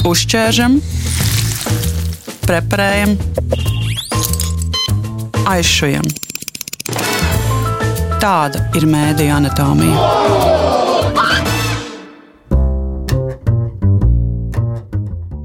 [0.00, 0.78] Uzķēršam,
[2.46, 3.10] preparējam,
[5.44, 6.06] aizšujam.
[8.22, 10.06] Tāda ir mēdīņa anatomija.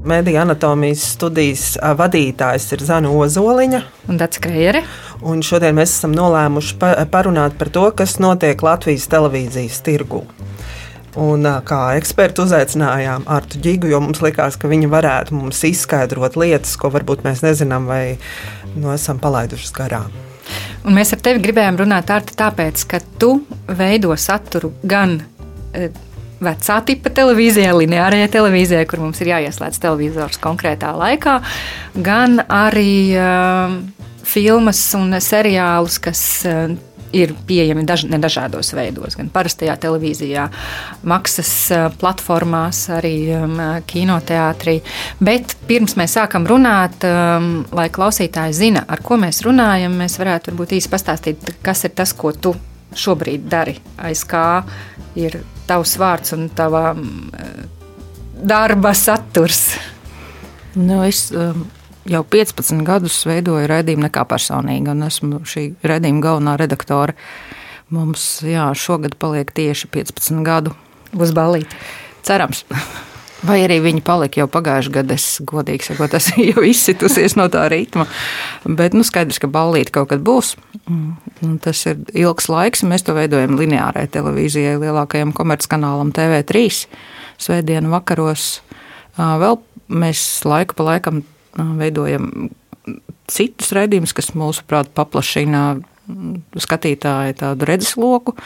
[0.08, 1.66] Mēdīņa anatomijas studijas
[2.00, 3.82] vadītājs ir Zana Ozoliņa.
[4.08, 4.86] Un Dārts Krējere.
[5.20, 6.80] Un šodien mēs esam nolēmuši
[7.12, 10.24] parunāt par to, kas notiek Latvijas televīzijas tirgū.
[11.16, 16.74] Un, kā ekspertu uzaicinājām Artu Gigu, jo mums likās, ka viņa varētu mums izskaidrot lietas,
[16.76, 18.18] ko varbūt mēs nezinām vai
[18.74, 20.12] nu, esam palaiduši garām.
[20.86, 23.32] Un mēs ar tevi gribējām runāt Arta, tāpēc, ka tu
[23.66, 25.16] veido saturu gan
[25.72, 25.88] e,
[26.44, 31.38] vecā tipa televīzijā, lineārajā televīzijā, kur mums ir jāieslēdz televizors konkrētā laikā,
[31.96, 33.78] gan arī uh,
[34.26, 36.22] filmas un seriālus, kas
[37.14, 40.46] ir pieejami daž, ne dažādos veidos, gan parastajā televīzijā,
[41.06, 41.52] maksas
[42.00, 44.78] platformās, arī um, kinoteātrī.
[45.20, 50.52] Bet pirms mēs sākam runāt, um, lai klausītāji zina, ar ko mēs runājam, mēs varētu
[50.52, 52.54] varbūt īsi pastāstīt, kas ir tas, ko tu
[52.96, 54.62] šobrīd dari, aiz kā
[55.18, 57.26] ir tavs vārds un tava um,
[58.36, 59.76] darba saturs.
[60.76, 61.64] Nu, es um,
[62.10, 67.16] jau 15 gadus veidoju raidījumu nekā personīgi, un esmu šī raidījuma galvenā redaktore.
[67.94, 70.74] Mums jā, šogad paliek tieši 15 gadu.
[71.16, 71.78] Būs balīti.
[72.26, 72.64] Cerams.
[73.46, 77.66] Vai arī viņi palika jau pagājušajā gadā, es godīgi sakot, tas jau izsitusies no tā
[77.70, 78.08] ritma.
[78.64, 80.54] Bet nu, skaidrs, ka ballīte kaut kad būs.
[80.88, 82.82] Un tas ir ilgs laiks.
[82.88, 86.66] Mēs to veidojam lineārai televīzijai, lielākajam komerckanālam TV3.
[87.46, 88.48] Svētdienu vakaros
[89.16, 89.60] vēl
[89.92, 91.22] mēs laiku pa laikam
[91.56, 92.50] veidojam
[93.30, 95.66] citus raidījumus, kas mūsuprāt paplašina
[96.62, 98.36] skatītāju tādu redzesloku.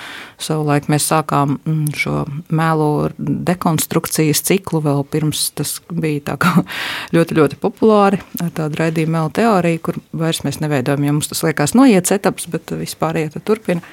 [0.41, 1.59] Savulaik mēs sākām
[1.97, 6.39] šo mēlu dekonstrukcijas ciklu vēl pirms tas bija
[7.15, 11.45] ļoti, ļoti populāri ar tādu raidījumu mēlu teoriju, kur vairs mēs neveidojam, ja mums tas
[11.47, 13.85] liekas noiets etaps, bet vispār iet turpina.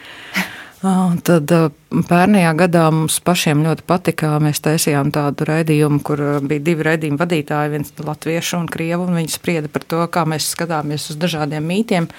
[0.78, 1.50] Tad
[1.90, 4.36] pērnajā gadā mums pašiem ļoti patika.
[4.44, 9.34] Mēs taisījām tādu raidījumu, kur bija divi raidījuma vadītāji, viens latviešu un krievu, un viņi
[9.34, 12.10] sprieda par to, kā mēs skatāmies uz dažādiem mītiem.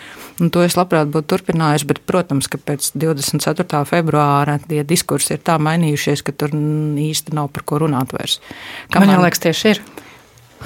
[0.42, 3.84] Un to es labprāt būtu turpinājusi, bet, protams, ka pēc 24.
[3.86, 8.40] februāra tie diskursi ir tā mainījušies, ka tur īsti nav par ko runāt vairs.
[8.90, 9.86] Kamēr, Man liekas, tieši ir.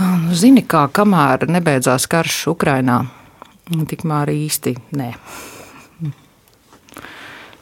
[0.00, 3.02] Nu, zini, kā kamēr nebeidzās karš Ukrainā,
[3.68, 5.12] tikmēr īsti nē.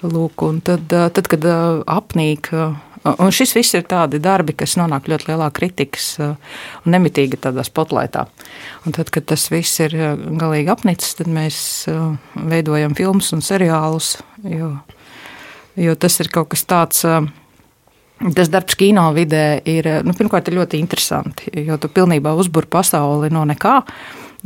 [0.01, 2.49] Lūk, tad, tad, kad apnīk.
[3.01, 8.27] Un šis viss ir tādi darbi, kas nonāk ļoti lielā kritikas un nemitīgi tādā spotlaitā.
[8.85, 9.97] Un tad, kad tas viss ir
[10.41, 11.61] galīgi apnicis, tad mēs
[12.37, 14.75] veidojam filmas un seriālus, jo,
[15.81, 17.05] jo tas ir kaut kas tāds.
[18.21, 23.33] Tas darbs kino vidē ir nu, pirmkārt ir ļoti interesanti, jo tu pilnībā uzbūri pasauli
[23.33, 23.79] no nekā.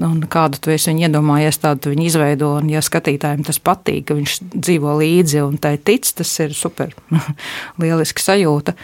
[0.03, 2.49] Un kādu tu esi iedomājies, tādu viņi izveido.
[2.59, 6.91] Un, ja skatītājiem tas patīk, ka viņš dzīvo līdzi un tai tic, tas ir super.
[7.82, 8.75] Lieliski sajūta.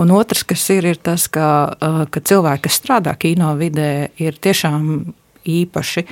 [0.00, 1.76] Un otrs, kas ir, ir tas, ka,
[2.08, 4.88] ka cilvēki, kas strādā kino vidē, ir tiešām
[5.44, 6.06] īpaši.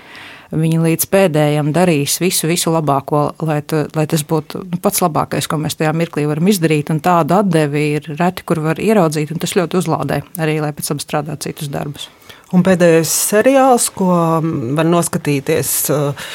[0.52, 5.48] Viņi līdz pēdējiem darīs visu, visu labāko, lai, tu, lai tas būtu nu, pats labākais,
[5.48, 6.92] ko mēs tajā mirklī varam izdarīt.
[7.00, 11.00] Tādu atdevi ir reti, kur var ieraudzīt, un tas ļoti uzlādē arī, lai pēc tam
[11.00, 12.10] strādātu citus darbus.
[12.52, 14.12] Un pēdējais seriāls, ko
[14.76, 16.32] var noskatīties, uh,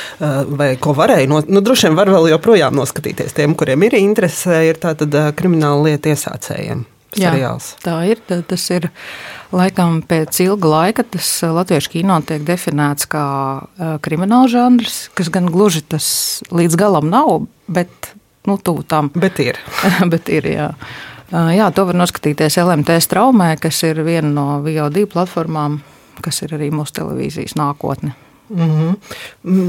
[0.50, 4.63] vai ko varēja, no, nu, droši vien var vēl joprojām noskatīties tiem, kuriem ir interese,
[4.66, 6.85] ir tātad uh, krimināla lieta iesācējiem.
[7.17, 7.72] Seriāls.
[7.78, 8.19] Jā, tā ir.
[8.50, 8.89] Tas ir
[9.55, 11.05] laikam pēc ilga laika.
[11.07, 13.23] Tas latviešu kino tiek definēts kā
[14.03, 16.07] krimināla žanrs, kas gan gluži tas
[16.51, 18.11] līdz galam nav, bet
[18.47, 19.11] nu, tuvu tam.
[19.23, 19.59] Bet ir.
[20.13, 20.72] bet ir jā.
[21.31, 25.79] jā, to var noskatīties LMT straumē, kas ir viena no VOD platformām
[26.25, 28.16] kas ir arī mūsu televīzijas nākotne.
[28.50, 28.95] Mm -hmm.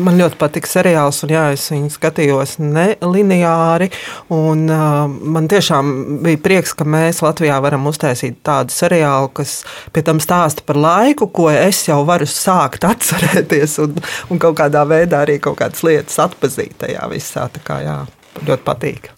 [0.05, 3.91] Man ļoti patīk seriāls, un jā, es viņu skatījos nelineāri.
[4.31, 10.03] Un, uh, man tiešām bija prieks, ka mēs Latvijā varam uztaisīt tādu seriālu, kas pie
[10.03, 13.97] tam stāsta par laiku, ko es jau varu sākt atcerēties, un,
[14.31, 17.49] un kaut kādā veidā arī kaut kādas lietas atpazīt tajā visā.
[17.65, 18.07] Kā, jā
[18.47, 19.11] ļoti patīk.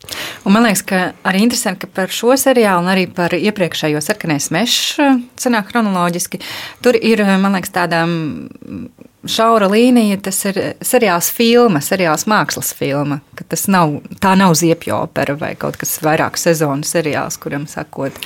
[0.44, 4.48] Un man liekas, ka arī interesanti, ka par šo seriālu un arī par iepriekšējo sarkanais
[4.54, 4.96] mežs,
[5.40, 6.40] senāk chronoloģiski,
[6.84, 8.04] tur ir, man liekas, tāda
[9.28, 10.20] šaura līnija.
[10.24, 13.20] Tas ir seriāls filma, seriāls mākslas filma.
[13.48, 18.16] Tas nav, tā nav ziepju opera vai kaut kas vairāk sezonu seriāls, kuram sakot.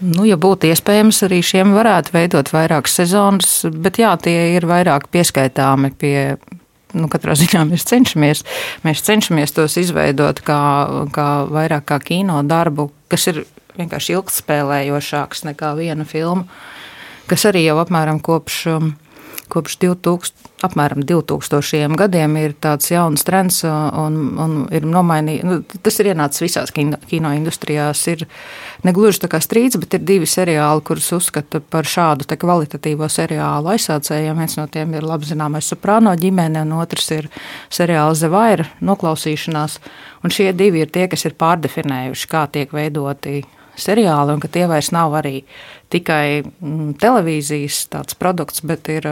[0.00, 5.10] Nu, ja būtu iespējams, arī šiem varētu veidot vairākas sezonas, bet jā, tie ir vairāk
[5.12, 6.16] pieskaitāmi pie
[6.96, 8.44] nu, katrā ziņā mēs cenšamies,
[8.86, 10.60] mēs cenšamies tos izveidot kā,
[11.14, 13.44] kā vairāk kā kino darbu, kas ir
[13.78, 16.46] vienkārši ilgspēlējošāks nekā viena filma.
[17.30, 18.66] kas arī jau apmēram kopš.
[18.72, 18.94] Um,
[19.50, 25.46] kopš 2000, apmēram 2000 gadiem ir tāds jauns trends, un, un ir nomainīts.
[25.46, 28.02] Nu, tas ir ienācis visās kino, kino industrijās.
[28.12, 28.26] Ir
[28.86, 34.40] negluži tā kā strīds, bet ir divi seriāli, kurus uzskata par šādu kvalitatīvo seriālu aizsācējiem.
[34.40, 37.30] Viens no tiem ir labi zināmais Soprāno ģimene, un otrs ir
[37.72, 39.80] seriāls Zevaira noklausīšanās.
[40.24, 43.40] Un šie divi ir tie, kas ir pārdefinējuši, kā tiek veidoti
[43.80, 45.40] seriāli, un ka tie vairs nav arī
[45.92, 47.86] tikai mm, televīzijas
[48.20, 49.08] produkts, bet ir.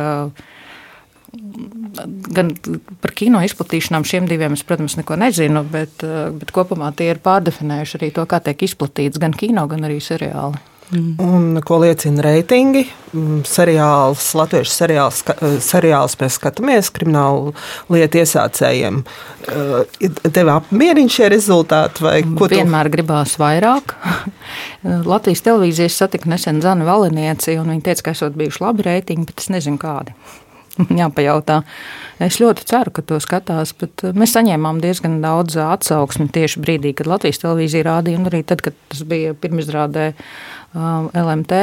[1.29, 2.55] Gan
[3.03, 6.01] par kino izplatīšanām šiem diviem es, protams, neko nezinu, bet,
[6.39, 10.57] bet kopumā tie ir pārdefinējuši arī to, kā tiek izplatīts gan kino, gan arī seriāli.
[10.89, 11.21] Mm.
[11.21, 12.87] Un ko liecina reitingi?
[13.13, 15.21] Mm, seriāls, latviešu seriāls,
[15.65, 17.53] seriāls mēs skatāmies kriminālu
[17.93, 19.03] lietu iesācējiem.
[19.53, 22.07] Eh, tev apmierina šie rezultāti?
[22.09, 22.95] Vienmēr tu...
[22.97, 23.99] gribās vairāk.
[24.83, 29.45] Latvijas televīzijas satika nesen Zana Valinieci, un viņa teica, ka esot bijuši labi reitingi, bet
[29.45, 30.17] es nezinu kādi.
[31.01, 31.63] jāpajautā.
[32.23, 36.95] Es ļoti ceru, ka to skatās, bet eh, mēs saņēmām diezgan daudz atsauksmi tieši brīdī,
[36.99, 40.23] kad Latvijas televīzija rādīja, un arī tad, kad tas bija pirmizrādē um,
[40.75, 41.63] LMT,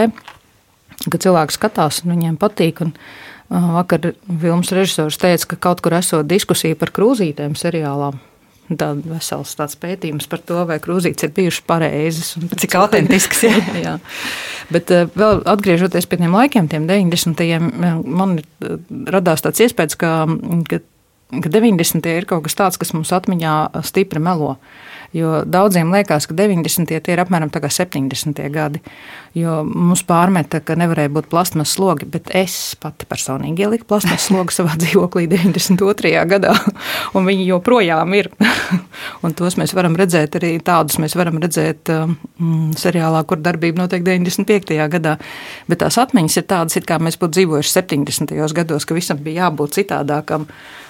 [1.06, 2.82] kad cilvēki skatās un viņiem patīk.
[2.86, 8.18] Un, uh, vakar filmas režisors teica, ka kaut kur esot diskusija par krūzītēm seriālām.
[8.66, 12.32] Tāds vesels tāds pētījums par to, vai krūzītes ir bijušas pareizas.
[12.58, 13.60] Cik autentisks ir.
[13.86, 14.00] jā.
[14.74, 17.46] Bet uh, vēl atgriežoties pie tiem laikiem, tiem 90.
[18.10, 18.80] man uh,
[19.14, 20.16] radās tāds iespējas, ka,
[20.72, 20.82] ka,
[21.30, 22.06] ka 90.
[22.06, 23.56] ir kaut kas tāds, kas mums atmiņā
[23.86, 24.56] stipri melo.
[25.16, 26.90] Jo daudziem liekas, ka 90.
[26.92, 28.36] tie ir apmēram tā kā 70.
[28.52, 28.82] gadi.
[29.38, 34.52] Jo mums pārmeta, ka nevarēja būt plasmas slogi, bet es pati personīgi ieliku plasmas slogu
[34.52, 36.14] savā dzīvoklī 92.
[36.30, 36.54] gadā,
[37.16, 38.32] un viņi joprojām ir.
[39.24, 42.18] un tos mēs varam redzēt arī tādus, mēs varam redzēt um,
[42.78, 44.76] seriālā, kur darbība notiek 95.
[44.98, 45.18] gadā.
[45.72, 48.36] Bet tās atmiņas ir tādas, it kā mēs būtu dzīvojuši 70.
[48.58, 50.50] gados, ka visam bija jābūt citādākam.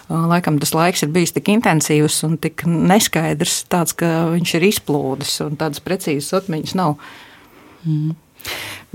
[0.10, 5.40] Laikam tas laiks ir bijis tik intensīvs un tik neskaidrs, tāds, ka viņš ir izplūdis
[5.48, 7.00] un tādas precīzas atmiņas nav.
[7.88, 8.13] Mm.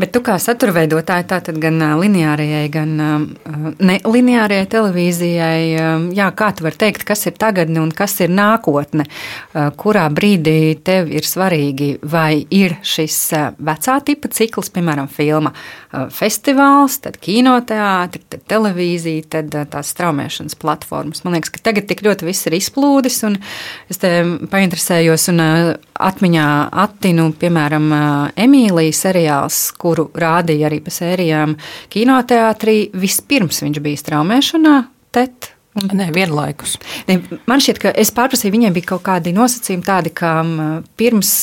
[0.00, 2.92] Bet tu kā saturveidotāji, tātad gan lineārajai, gan
[3.84, 5.64] nelineārajai televīzijai,
[6.16, 9.04] jā, kā tu vari teikt, kas ir tagadne un kas ir nākotne?
[9.80, 13.18] Kurā brīdī tev ir svarīgi, vai ir šis
[13.60, 15.52] vecā tipa cikls, piemēram, filma
[16.14, 21.24] festivāls, tad kinoteātri, tad televīzija, tad tās straumēšanas platformas.
[21.26, 23.36] Man liekas, ka tagad tik ļoti viss ir izplūdis, un
[23.90, 24.14] es te
[24.48, 26.48] painteresējos un atmiņā
[26.86, 27.90] attinu, piemēram,
[28.40, 31.56] Emīlijas seriāls, kuru rādīja arī pa sērijām
[31.92, 32.76] kinoteātrī.
[32.94, 34.76] Vispirms viņš bija straumēšanā,
[35.14, 35.54] TET.
[35.78, 36.74] Un, Nē, vienlaikus.
[37.06, 40.40] Ne, man šķiet, ka es pārprasīju, viņiem bija kaut kādi nosacījumi tādi, ka
[40.98, 41.34] pirms,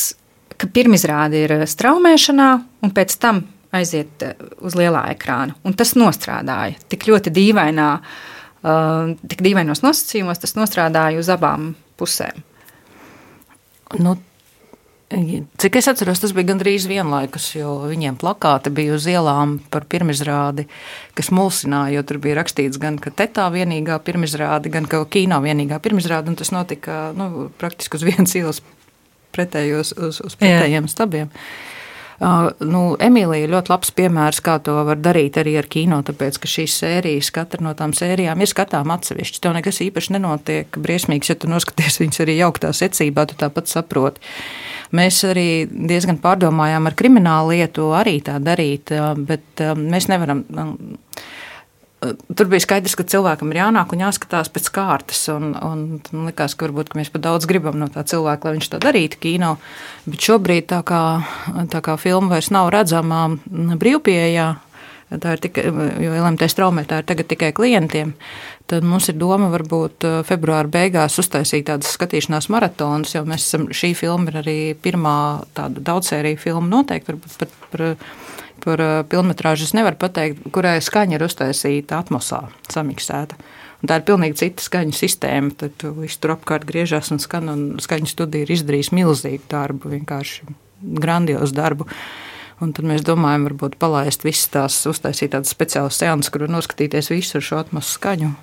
[0.59, 2.49] ka pirmizrāde ir straumēšanā
[2.83, 3.45] un pēc tam
[3.77, 4.25] aiziet
[4.63, 5.55] uz lielā ekrāna.
[5.63, 12.43] Un tas nostrādāja tik ļoti dīvainā, uh, tik dīvainos nosacījumos, tas nostrādāja uz abām pusēm.
[14.03, 14.17] Nu,
[15.07, 20.65] Cik es atceros, tas bija gandrīz vienlaikus, jo viņiem plakāti bija uz ielām par pirmizrādi,
[21.15, 25.79] kas mulsināja, jo tur bija rakstīts gan, ka tetā vienīgā pirmizrāde, gan ka kino vienīgā
[25.79, 28.59] pirmizrāde, un tas notika nu, praktiski uz vienas ielas
[29.31, 30.91] pretējos, uz, uz pretējiem Jā.
[30.91, 31.31] stabiem.
[32.17, 36.39] Uh, nu, Emīlija ir ļoti labs piemērs, kā to var darīt arī ar kino, tāpēc,
[36.41, 39.41] ka šīs sērijas, katra no tām sērijām ir skatām atsevišķi.
[39.43, 44.33] Tev nekas īpaši nenotiek briesmīgs, ja tu noskaties viņas arī jauktā secībā, tu tāpat saproti.
[44.95, 48.93] Mēs arī diezgan pārdomājām ar kriminālu lietu arī tā darīt,
[49.27, 50.45] bet mēs nevaram.
[51.97, 55.23] Tur bija skaidrs, ka cilvēkam ir jānāk un jāskatās pēc kārtas.
[55.33, 55.81] Un, un,
[56.13, 58.79] un likās, ka varbūt ka mēs pat daudz gribam no tā cilvēka, lai viņš to
[58.85, 59.55] darītu kino.
[60.05, 61.01] Bet šobrīd tā kā,
[61.73, 64.47] tā kā filma vairs nav redzama brīvpieejā,
[65.15, 65.65] tā ir tikai,
[66.03, 68.13] jo LMT straumētā ir tagad tikai klientiem,
[68.67, 73.67] tad mums ir doma varbūt uh, februāra beigās uztaisīt tādas skatīšanās maratonas, jo mēs esam,
[73.71, 75.17] šī filma ir arī pirmā
[75.57, 77.95] tāda daudzsērija filma noteikti, varbūt par,
[78.65, 82.43] par uh, pilnmetrāžu es nevaru pateikt, kurai skaņa ir uztaisīta atmosā,
[82.73, 83.39] samiksēta.
[83.77, 85.53] Un tā ir pilnīgi cita skaņu sistēma.
[85.61, 87.51] Tad viss tur apkārt griežas un skan.
[87.51, 90.47] Un skaņu studija ir izdarījusi milzīgu darbu, vienkārši
[90.97, 91.85] grandiozu darbu.
[92.57, 97.41] Un tad mēs domājam, varbūt palaist visas tās, uztaisīt tādas speciālas seanses, kur noskatīties visu
[97.43, 98.33] šo atmosfēru skaņu.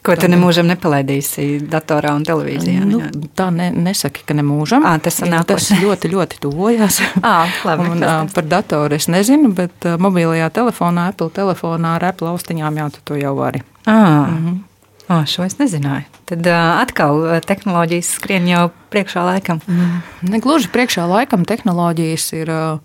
[0.00, 2.86] Ko tu nemūžam nepalaidīsi datorā un televīzijā?
[2.88, 3.02] Nu,
[3.36, 4.86] tā ne, nesaki, ka nemūžam.
[4.88, 7.02] À, tas, tas ļoti, ļoti tuvojās.
[7.30, 12.30] À, labi, un, uh, par datoru es nezinu, bet mobilajā telefonā, Apple telefonā ar Apple
[12.32, 13.62] austiņām jā, tu to jau vari.
[13.84, 14.26] À.
[14.26, 14.58] Mm -hmm.
[15.10, 16.04] Oh, šo es nezināju.
[16.24, 19.60] Tad uh, atkal tehnoloģijas skrien jau priekšā laikam.
[19.66, 20.02] Mm.
[20.22, 22.50] Negluži priekšā laikam tehnoloģijas ir.
[22.50, 22.78] Uh,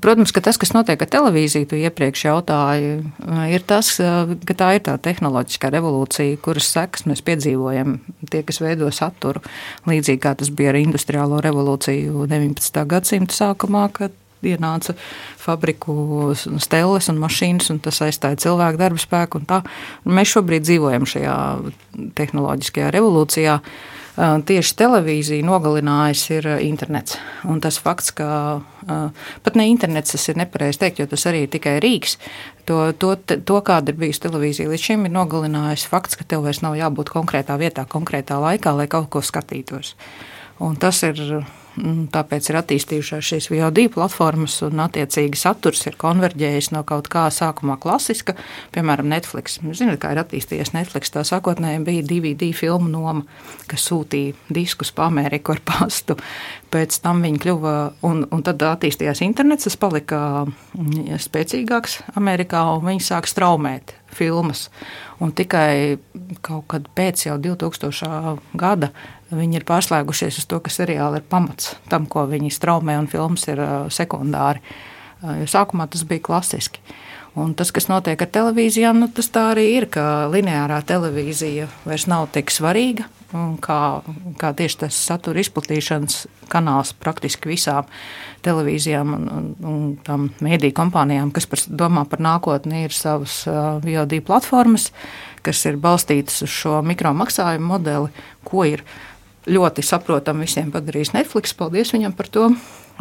[0.00, 2.94] Protams, ka tas, kas notiek ar televīziju, tu iepriekš jautāji,
[3.52, 3.90] ir tas,
[4.48, 7.98] ka tā ir tā tehnoloģiskā revolūcija, kuras sekas mēs piedzīvojam.
[8.32, 9.42] Tie, kas veido saturu,
[9.90, 12.82] līdzīgi kā tas bija ar industriālo revolūciju 19.
[12.88, 14.96] gadsimta sākumā, kad ienāca
[15.38, 16.32] fabriku
[16.62, 19.42] stelles un mašīnas, un tas aizstāja cilvēku darba spēku.
[20.08, 21.36] Mēs šobrīd dzīvojam šajā
[22.18, 23.60] tehnoloģiskajā revolūcijā.
[24.12, 27.16] Tieši televīzija nogalinājis ir internets.
[27.48, 31.52] Un tas fakts, ka pat ne internets, tas ir nepareizi teikt, jo tas arī ir
[31.54, 32.18] tikai rīks.
[32.68, 36.60] To, to, to kāda ir bijusi televīzija līdz šim, ir nogalinājis fakts, ka tev vairs
[36.60, 39.94] nav jābūt konkrētā vietā, konkrētā laikā, lai kaut ko skatītos.
[40.62, 41.18] Un tas ir
[42.12, 47.78] tāpēc ir attīstījušās šīs VOD platformas, un attiecīgi saturs ir konverģējis no kaut kā sākumā
[47.82, 48.34] klasiska,
[48.74, 49.58] piemēram, Netflix.
[49.62, 51.12] Jūs zināt, kā ir attīstījies Netflix.
[51.14, 53.24] Tā sākotnēji bija DVD filmu noma,
[53.70, 56.18] kas sūtīja diskus pa Ameriku ar pastu.
[56.72, 57.74] Pēc tam viņi kļuva,
[58.08, 64.68] un, un tad attīstījās internets, tas palika mm, spēcīgāks Amerikā, un viņi sāk straumēt filmas.
[65.22, 65.98] Un tikai
[66.44, 68.38] kaut kad pēc jau 2000.
[68.58, 68.92] gada
[69.32, 73.46] viņi ir pārslēgušies uz to, ka seriāli ir pamats tam, ko viņi straumē, un filmas
[73.50, 73.62] ir
[73.92, 74.62] sekundāri.
[75.22, 76.82] Jo sākumā tas bija klasiski.
[77.38, 82.04] Un tas, kas notiek ar televīzijām, nu, tas tā arī ir, ka lineārā televīzija vairs
[82.10, 83.08] nav tik svarīga.
[83.64, 83.78] Kā,
[84.36, 87.86] kā tieši tas satura izplatīšanas kanāls praktiski visām
[88.44, 93.78] televīzijām un, un, un tām mēdīju kompānijām, kas par, domā par nākotni, ir savas uh,
[93.80, 94.90] VOD platformas,
[95.40, 98.12] kas ir balstītas uz šo mikro maksājumu modeli,
[98.44, 98.84] ko ir
[99.50, 101.56] ļoti saprotami visiem padarījis Netflix.
[101.56, 102.52] Paldies viņam par to!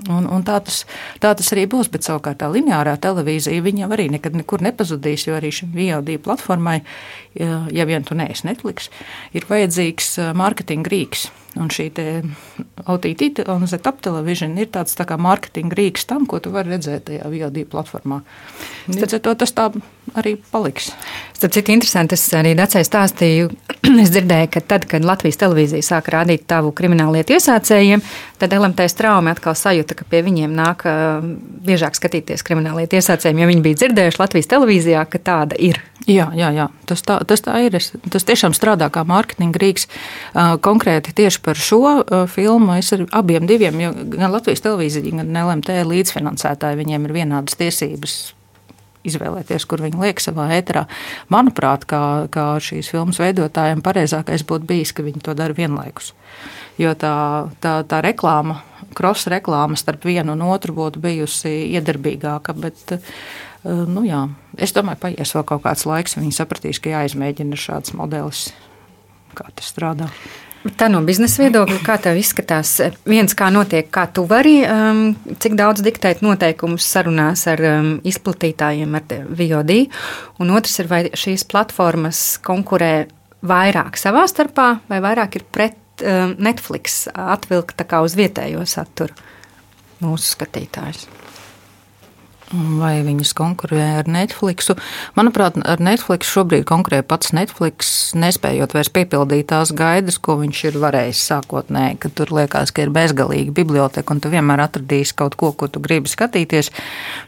[0.10, 0.82] Un, un tā, tas,
[1.22, 5.36] tā tas arī būs, bet savukārt tā lineārā televīzija viņa arī nekad nekur nepazudīs, jo
[5.38, 6.80] arī šim VOD platformai,
[7.36, 8.90] ja vien tu neesi Netflix,
[9.36, 11.30] ir vajadzīgs mārketinga rīks.
[11.60, 11.90] Un šī
[12.88, 17.10] OTT un ZTAP television ir tāds tā kā mārketinga rīks tam, ko tu vari redzēt
[17.10, 18.22] tajā VOD platformā.
[18.88, 19.68] Ar to tas tā
[20.16, 20.94] arī paliks.
[21.36, 23.52] Starp citu, interesanti, es arī Dacei stāstīju,
[24.04, 28.04] es dzirdēju, ka tad, kad Latvijas televīzija sāka rādīt tavu krimināllietu iesācējiem,
[28.42, 30.88] tad LMT straumi atkal sajūta, ka pie viņiem nāk
[31.68, 35.82] biežāk skatīties krimināllietu iesācējiem, jo viņi bija dzirdējuši Latvijas televīzijā, ka tāda ir.
[36.10, 36.68] Jā, jā, jā.
[36.90, 37.78] Tas, tā, tas tā ir.
[37.80, 39.88] Es, tas tiešām strādā kā mārketinga rīks.
[40.66, 42.02] Konkrēti tieši par šo
[42.32, 47.60] filmu es ar abiem diviem, jo gan Latvijas televīzija, gan LMT līdzfinansētāji, viņiem ir vienādas
[47.60, 48.20] tiesības
[49.08, 50.86] izvēlēties, kur viņi liek savā ēterā.
[51.34, 56.14] Manuprāt, kā, kā šīs filmas veidotājiem, pareizākais būtu bijis, ka viņi to dara vienlaikus.
[56.80, 57.14] Jo tā,
[57.64, 58.62] tā, tā reklāma,
[58.98, 62.56] cross reklāma starp vienu un otru būtu bijusi iedarbīgāka.
[62.58, 62.96] Bet,
[63.64, 64.26] nu, jā,
[64.58, 68.48] es domāju, paies vēl kaut kāds laiks, viņi sapratīs, ka jāizmēģina šāds modelis,
[69.38, 70.10] kā tas strādā.
[70.78, 72.76] Tā no biznesa viedokļa, kā tev izskatās,
[73.10, 78.94] viens, kā notiek, kā tu vari, um, cik daudz diktēt noteikumus sarunās ar um, izplatītājiem,
[78.98, 79.74] ar VOD,
[80.42, 83.08] un otrs ir, vai šīs platformas konkurē
[83.42, 89.18] vairāk savā starpā, vai vairāk ir pret um, Netflix atvilkt uz vietējo saturu?
[90.02, 91.10] Mūsu skatītājus
[92.52, 94.76] vai viņas konkurē ar Netflixu.
[95.18, 100.80] Manuprāt, ar Netflix šobrīd konkurē pats Netflix, nespējot vairs piepildīt tās gaidas, ko viņš ir
[100.82, 105.54] varējis sākotnēji, ka tur liekas, ka ir bezgalīga biblioteka un tu vienmēr atradīsi kaut ko,
[105.56, 106.72] ko tu gribi skatīties.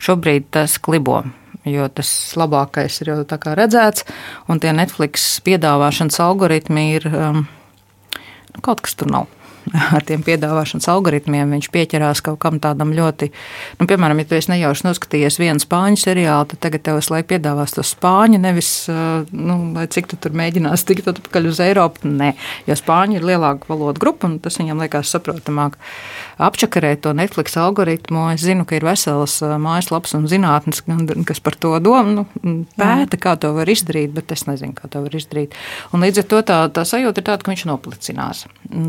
[0.04, 1.24] Šobrīd tas klibo.
[1.64, 3.22] Jo tas labākais ir jau
[3.56, 4.04] redzēts,
[4.52, 9.32] un tie Netflix piedāvāšanas algoritmi ir um, nu, kaut kas tur nav
[9.96, 13.30] ar tiem piedāvāšanas algoritmiem viņš pieķerās kaut kam tādam ļoti,
[13.80, 17.76] nu, piemēram, ja tu esi nejauši noskatījies vienu spāņu seriālu, tad tagad tev laiku piedāvās
[17.76, 22.10] to spāņu, nevis, nu, lai cik tu tur mēģinās tikt atpakaļ uz Eiropu.
[22.14, 22.34] Nē,
[22.68, 25.78] jo spāņu ir lielāka valoda grupa, un tas viņam liekas saprotamāk.
[26.44, 30.84] Apčakarēt to Netflix algoritmu, es zinu, ka ir veselas mājaslapas un zinātnes,
[31.30, 32.26] kas par to domā, nu,
[32.78, 35.56] pēta, kā to var izdarīt, bet es nezinu, kā to var izdarīt.
[35.94, 38.46] Un līdz ar to tā, tā sajūta ir tāda, ka viņš noplicinās.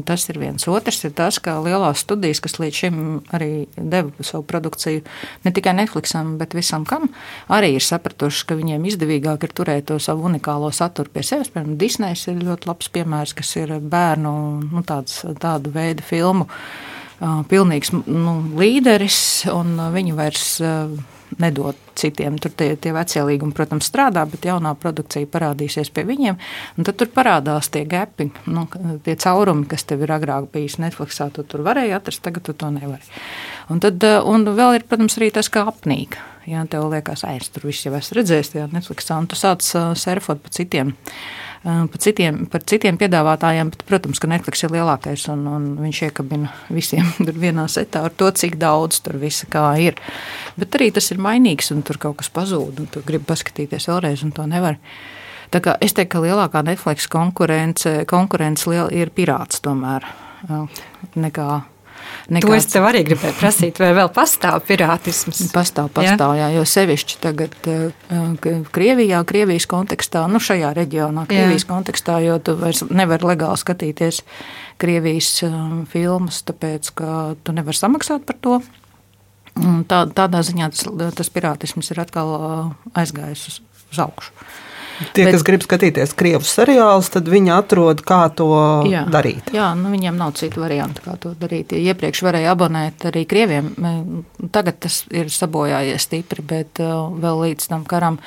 [0.09, 0.75] Tas ir viens viens.
[0.75, 2.97] Otrs ir tas, ka lielās studijas, kas līdz šim
[3.33, 5.03] arī deva savu produkciju
[5.45, 7.09] ne tikai Netflixam, bet visam kam,
[7.49, 11.51] arī ir sapratuši, ka viņiem izdevīgāk ir turēt to savu unikālo saturu pie sevis.
[11.53, 14.35] Piemēram, Disneys ir ļoti labs piemērs, kas ir bērnu
[14.71, 16.49] nu, tāds, tādu veidu filmu.
[17.21, 20.49] Pilnīgs nu, līderis, un viņi vairs
[21.43, 22.37] nedod citiem.
[22.43, 26.39] Tur tie, tie vecie līgumi, protams, strādā, bet jaunā produkcija parādīsies pie viņiem.
[26.81, 28.67] Tad tur parādās tie gapi, nu,
[29.07, 31.31] tie caurumi, kas tev ir agrāk bijis Netflixā.
[31.35, 33.03] Tu tur varēji atrast, tagad tu to nevari.
[33.73, 36.19] Un, tad, eh, un vēl ir, protams, arī tas, kā apnīk.
[36.47, 39.95] Ja tev liekas, es tur viss jau esmu redzējis, tajā Netflixā, un tu sāc uh,
[39.97, 40.93] surfot pa citiem
[41.65, 46.53] par citiem, par citiem piedāvātājiem, bet, protams, ka Netflix ir lielākais un, un viņš iekabina
[46.69, 47.09] visiem
[47.45, 49.97] vienā setā ar to, cik daudz tur visa kā ir.
[50.61, 54.27] Bet arī tas ir mainīgs un tur kaut kas pazūd un tu gribi paskatīties vēlreiz
[54.27, 54.77] un to nevar.
[55.55, 60.05] Tā kā es teiktu, ka lielākā Netflix konkurence, konkurence liela ir pirāts tomēr
[61.15, 61.49] nekā
[62.29, 62.49] Nekāds...
[62.49, 65.43] To es tev arī gribēju prasīt, vai vēl pastāv pirātisms?
[65.53, 71.67] Pastāv, pastāv, jā, jā jo sevišķi tagad uh, Krievijā, Krievijas kontekstā, nu šajā reģionā, Krievijas
[71.67, 71.71] jā.
[71.73, 74.23] kontekstā, jo tu vairs nevar legāli skatīties
[74.81, 75.59] Krievijas uh,
[75.93, 77.11] filmas, tāpēc, ka
[77.45, 78.61] tu nevar samaksāt par to.
[79.55, 82.33] Tā, tādā ziņā tas, tas pirātisms ir atkal
[82.99, 83.61] aizgājis uz,
[83.93, 84.33] uz augšu.
[85.15, 88.49] Tie, Bet, kas grib skatīties krievu seriālus, tad viņi atrod, kā to
[88.91, 89.51] jā, darīt.
[89.55, 91.75] Jā, nu, viņiem nav citu variantu, kā to darīt.
[91.75, 93.73] Ja iepriekš varēja abonēt arī krieviem.
[94.55, 98.21] Tagad tas ir sabojājies stipri, bet uh, vēl līdz tam karam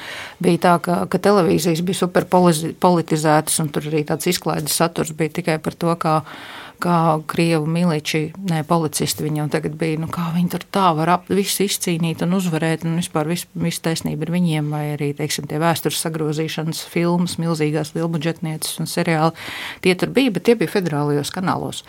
[0.44, 5.60] bija tā, ka, ka televīzijas bija superpolitizētas, un tur arī tāds izklaides saturs bija tikai
[5.64, 6.22] par to, kā
[6.82, 11.30] kā krievu miliči, ne policisti viņam tagad bija, nu kā viņi tur tā var ap,
[11.32, 15.60] visu izcīnīt un uzvarēt, un vispār visu, visu taisnību ir viņiem, vai arī, teiksim, tie
[15.62, 19.48] vēstures sagrozīšanas filmas, milzīgās lielbudžetnieces un seriāli,
[19.86, 21.84] tie tur bija, bet tie bija federālajos kanālos.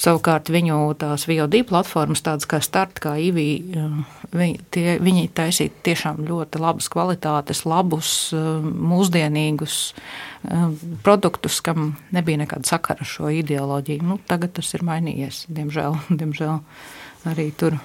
[0.00, 3.48] Savukārt viņu tās VOD platformas, tādas kā Start, kā IVI,
[4.34, 10.33] viņi, tie, viņi taisīja tiešām ļoti labas kvalitātes, labus, mūsdienīgus, Um,
[11.04, 14.04] produktus, kam nebija nekāda sakara ar šo ideoloģiju.
[14.04, 16.60] Nu, tagad tas ir mainījies, diemžēl, diemžēl
[17.30, 17.80] arī tur.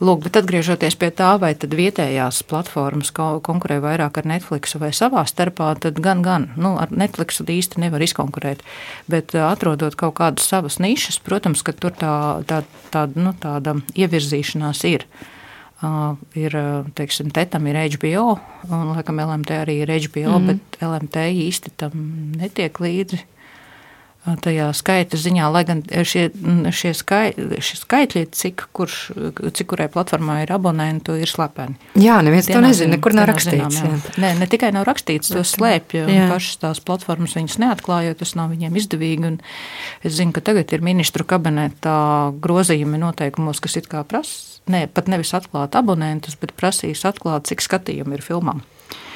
[0.00, 5.26] Lūk, bet atgriežoties pie tā, vai tad vietējās platformas konkurē vairāk ar Netflix vai savā
[5.28, 8.64] starpā, tad gan, gan, nu, ar Netflix īsti nevar izkonkurēt.
[9.12, 12.14] Bet uh, atrodot kaut kādas savas nišas, protams, ka tur tā,
[12.48, 12.62] tā,
[12.94, 15.04] tā, nu, tāda ievirzīšanās ir.
[15.04, 15.28] Uh,
[16.36, 16.56] ir,
[16.98, 18.36] teiksim, tetam ir HBO,
[18.68, 20.48] un, laikam, LMT arī ir HBO, mm.
[20.50, 21.94] bet LMT īsti tam
[22.40, 23.22] netiek līdzi
[24.44, 26.26] tajā skaita ziņā, lai gan šie,
[26.76, 28.98] šie, skai, šie skaitļi, cik, kurš,
[29.56, 31.78] cik kurai platformā ir abonentu, ir slepeni.
[31.98, 33.80] Jā, neviens to nezina, nekur nav rakstīts.
[33.80, 34.14] Zinām, jā.
[34.20, 38.76] Nē, ne tikai nav rakstīts, to slēpj, pašas tās platformas viņas neatklājot, tas nav viņiem
[38.82, 39.40] izdevīgi, un
[40.04, 41.98] es zinu, ka tagad ir ministru kabinetā
[42.44, 47.64] grozījumi noteikumos, kas it kā prasa ne, pat nevis atklāt abonentus, bet prasīs atklāt, cik
[47.64, 48.62] skatījumu ir filmām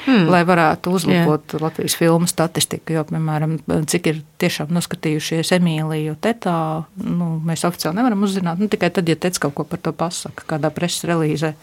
[0.05, 0.29] hmm.
[0.31, 1.61] lai varētu uzlabot Jā.
[1.63, 2.95] Latvijas filmu statistiku.
[2.95, 3.57] Jo, piemēram,
[3.89, 6.57] cik ir tiešām noskatījušies Emīliju Tetā,
[7.03, 8.61] nu, mēs oficiāli nevaram uzzināt.
[8.61, 11.53] Nu, tikai tad, ja Tets kaut ko par to pasaka, kādā preses relīzē.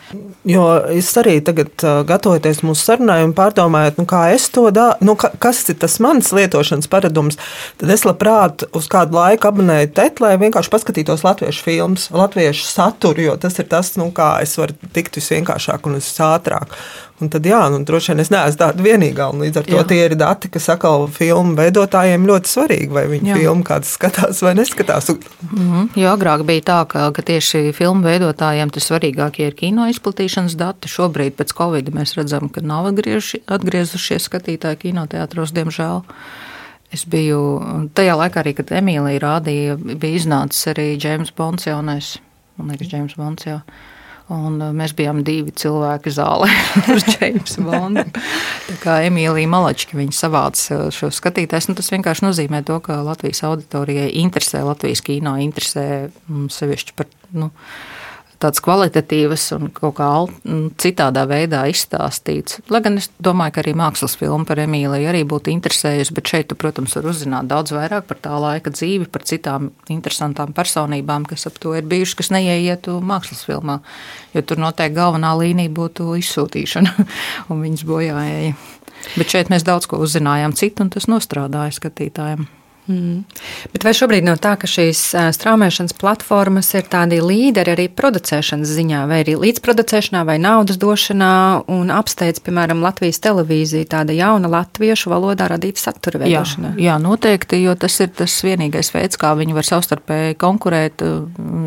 [0.49, 1.75] Jo es arī tagad,
[2.09, 6.33] gatavoties mūsu sarunai un pārdomājot, nu, kā es to daru, nu, kas ir tas mans
[6.35, 7.39] lietošanas paradums,
[7.81, 13.27] tad es labprāt uz kādu laiku abonēju Tetu, lai vienkārši paskatītos latviešu filmas, latviešu saturu,
[13.27, 16.77] jo tas ir tas, nu, kā es varu tikt visvienkāršāk un visātrāk.
[17.23, 19.29] Un tad, jā, nu, droši vien es neesmu tāda vienīgā.
[19.39, 19.85] Līdz ar to jā.
[19.89, 23.39] tie ir dati, kas atkal filmu veidotājiem ļoti svarīgi, vai viņi jā.
[23.41, 25.11] filmu kāds skatās vai neskatās.
[25.13, 25.89] Mm -hmm.
[26.03, 30.89] Jo agrāk bija tā, ka, ka tieši filmu veidotājiem tas svarīgākie ir kino izplatīšanas dati.
[30.89, 36.03] Šobrīd pēc Covid mēs redzam, ka nav atgriezušies skatītāji kinoteātros, diemžēl.
[36.93, 42.19] Es biju tajā laikā, arī, kad Emīlija rādīja, bija iznācis arī James Bonds jaunais.
[42.57, 43.61] Man liekas, James Bonds jau.
[44.33, 46.49] Un uh, mēs bijām divi cilvēki zālē
[46.93, 48.05] ar Jamesu Bondu.
[48.69, 53.03] Tā kā Emīlija Malačka viņa savāca uh, šo skatītājs, nu, tas vienkārši nozīmē to, ka
[53.05, 57.11] Latvijas auditorijai interesē, Latvijas kino interesē mm, sevišķi par.
[57.33, 57.51] Nu,
[58.43, 60.09] tādas kvalitatīvas un kaut kā
[60.83, 62.61] citādā veidā izstāstīts.
[62.73, 66.49] Lai gan es domāju, ka arī mākslas filma par Emīliju arī būtu interesējusi, bet šeit,
[66.51, 71.47] tu, protams, var uzzināt daudz vairāk par tā laika dzīvi, par citām interesantām personībām, kas
[71.51, 73.81] ap to ir bijušas, kas neieietu mākslas filmā,
[74.35, 76.97] jo tur noteikti galvenā līnija būtu izsūtīšana
[77.51, 78.57] un viņas bojājēja.
[79.17, 82.47] Bet šeit mēs daudz ko uzzinājām citu, un tas nostrādāja skatītājiem.
[82.91, 83.21] Mm.
[83.71, 85.01] Bet vai šobrīd nav tā, ka šīs
[85.37, 91.35] straumēšanas platformas ir tādi līderi arī producēšanas ziņā, vai arī līdzproducēšanā, vai naudas došanā
[91.71, 96.73] un apsteidz, piemēram, Latvijas televīziju, tāda jauna latviešu valodā radīta satura veidošanā?
[96.75, 101.07] Jā, jā, noteikti, jo tas ir tas vienīgais veids, kā viņi var savstarpēji konkurēt,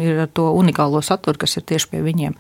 [0.04, 2.36] ir ar to unikālo saturu, kas ir tieši pie viņiem.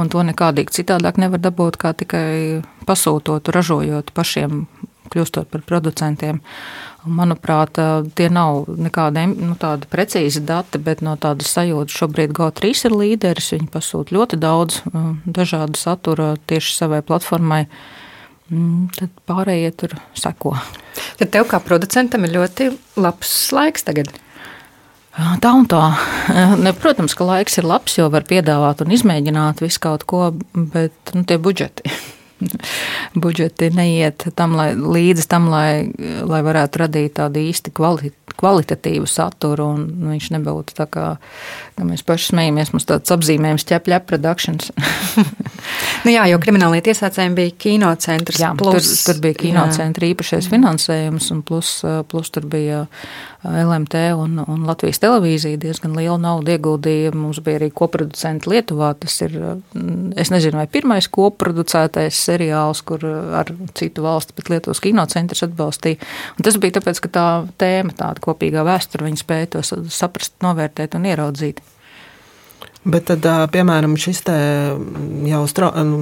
[0.00, 4.64] Un to nekādīgi citādāk nevar dabūt, kā tikai pasūtot, ražojot pašiem,
[5.12, 6.40] kļūstot par producentiem.
[7.04, 7.76] Manuprāt,
[8.16, 9.56] tie nav nekādi nu,
[9.92, 13.52] precīzi dati, bet no tādas sajūtas šobrīd GO3 ir līderis.
[13.52, 14.80] Viņi pasūta ļoti daudz
[15.26, 17.66] dažādu satura tieši savai platformai.
[18.52, 20.54] Mm, tad pārējie tur seko.
[21.20, 24.10] Tad tev kā producentam ir ļoti labs laiks tagad.
[25.14, 25.84] Tā un tā.
[26.82, 31.22] Protams, ka laiks ir labs, jo var piedāvāt un izmēģināt visu kaut ko, bet nu,
[31.28, 31.92] tie budžeti
[33.14, 35.88] budžeti neiet tam, lai, līdzi tam, lai,
[36.24, 41.06] lai varētu radīt tādu īsti kvali, kvalitatīvu saturu, un viņš nebūtu tā kā,
[41.76, 44.72] kā mēs paši smējamies, mums tāds apzīmējums ķepļa productions.
[46.04, 48.42] nu jā, jo kriminālajā tiesācējiem bija kinocentrs.
[48.42, 51.76] Jā, plus, tur, tur bija kinocentra īpašais finansējums, un plus,
[52.10, 52.84] plus tur bija
[53.44, 57.12] LMT un, un Latvijas televīzija diezgan lielu naudu ieguldīja.
[57.16, 58.94] Mums bija arī koproducenti Lietuvā.
[59.00, 59.36] Tas ir,
[60.20, 66.00] es nezinu, vai pirmais koproducētais seriāls, kur ar citu valsti, bet Lietuvas kinocentrs atbalstīja.
[66.38, 67.28] Un tas bija tāpēc, ka tā
[67.60, 71.60] tēma, tāda kopīgā vēsture, viņi spēja to saprast, novērtēt un ieraudzīt.
[72.84, 74.34] Bet tad, piemēram, šis te
[75.24, 76.00] jau strau, nu,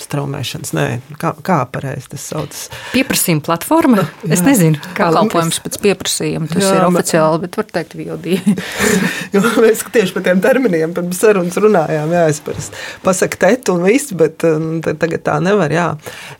[0.00, 0.84] straumēšanas, nē,
[1.20, 2.66] kā, kā pareizi tas saucas?
[2.92, 4.04] Pieprasījuma platforma?
[4.20, 4.34] Jā.
[4.36, 6.50] Es nezinu, kā kalpojums pēc pieprasījuma.
[6.50, 7.96] Tas jā, ir oficiāli, bet var teikt
[9.34, 13.84] jo mēs tieši par tiem terminiem pirms sarunas runājām, jā, es parasti pasaku tet un
[13.88, 14.44] viss, bet
[15.00, 15.86] tagad tā nevar, jā.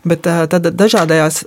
[0.05, 1.41] Bet tad dažādajās,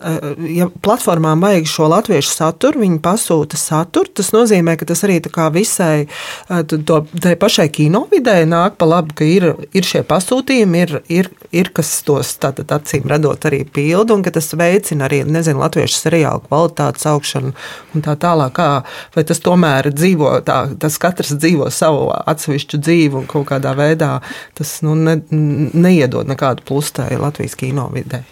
[0.59, 5.33] ja platformām vajag šo latviešu saturu, viņi pasūta saturu, tas nozīmē, ka tas arī tā
[5.35, 6.09] kā visai,
[6.49, 11.29] to, tai pašai kino vidē nāk pa labu, ka ir, ir šie pasūtījumi, ir, ir,
[11.55, 15.99] ir kas tos tātad acīm redzot arī pilda, un ka tas veicina arī, nezinu, latviešu
[15.99, 17.53] seriālu kvalitātes augšanu
[17.95, 18.55] un tā tālāk.
[18.59, 18.69] Kā,
[19.15, 24.17] vai tas tomēr dzīvo, tā, tas katrs dzīvo savu atsevišķu dzīvi un kaut kādā veidā
[24.59, 28.25] tas nu, ne, neiedod nekādu plustē Latvijas kino vidē.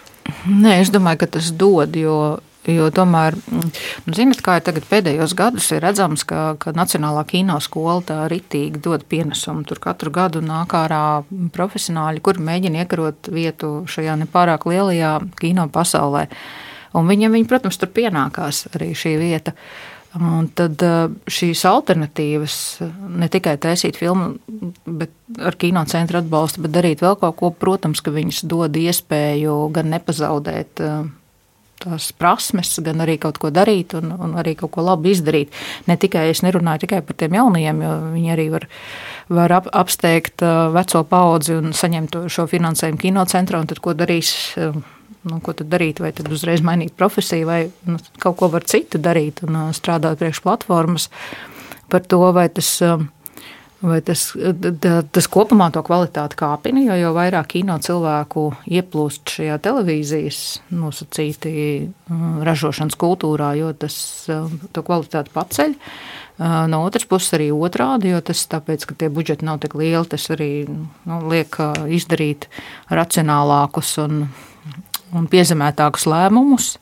[0.46, 5.36] Nē, es domāju, ka tas dod, jo Jo tomēr, nu, zinot, kā ir tagad pēdējos
[5.38, 9.62] gados, ir redzams, ka, ka Nacionālā kino skola tā ritīgi dod pienesumu.
[9.68, 11.22] Tur katru gadu nāk ārā
[11.54, 16.26] profesionāļi, kuri mēģina iekarot vietu šajā nepārāk lielajā kino pasaulē.
[16.96, 19.54] Un viņiem, viņi, protams, tur pienākās arī šī vieta.
[20.16, 22.56] Un tad eh, šīs alternatīvas,
[23.20, 24.38] ne tikai taisīt filmu,
[25.44, 30.82] ar kinocentru atbalstu, bet darīt vēl kaut ko, protams, ka viņas dod iespēju gan nepazaudēt
[30.82, 31.06] eh,
[31.82, 35.54] tās prasmes, gan arī kaut ko darīt un, un arī kaut ko labi izdarīt.
[35.88, 38.68] Ne tikai es nerunāju tikai par tiem jaunajiem, jo viņi arī var,
[39.38, 44.32] var ap, apsteigt uh, veco paudzi un saņemt šo finansējumu kinocentrā, un tad ko darīs?
[44.56, 44.78] Uh,
[45.26, 46.00] nu, ko tad darīt?
[46.02, 47.60] Vai tad uzreiz mainīt profesiju, vai
[47.90, 51.10] nu, kaut ko var citu darīt un uh, strādāt priekš platformas
[51.92, 52.80] par to, vai tas
[53.84, 54.30] Vai tas,
[55.12, 60.38] tas kopumā to kvalitāti kāpina, jo jau vairāk kino cilvēku ieplūst šajā televīzijas
[60.72, 61.52] nosacīti
[61.84, 63.98] mm, ražošanas kultūrā, jo tas
[64.72, 65.76] to kvalitāti paceļ.
[66.72, 70.24] No otras puses, arī otrādi, jo tas tāpēc, ka tie budžeti nav tik lieli, tas
[70.32, 71.60] arī nu, liek
[71.92, 72.48] izdarīt
[72.92, 74.26] racionālākus un,
[75.16, 76.74] un piezemētākus lēmumus.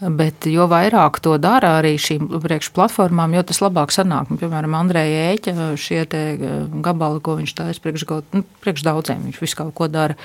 [0.00, 4.30] Bet jo vairāk to dara arī šīm priekšplatformām, jo tas labāk sanāk.
[4.40, 6.44] Piemēram, Andreja Ēķa šie eh,
[6.80, 10.16] gabali, ko viņš taisa priekš, nu, priekš daudziem, viņš visu kaut ko dara.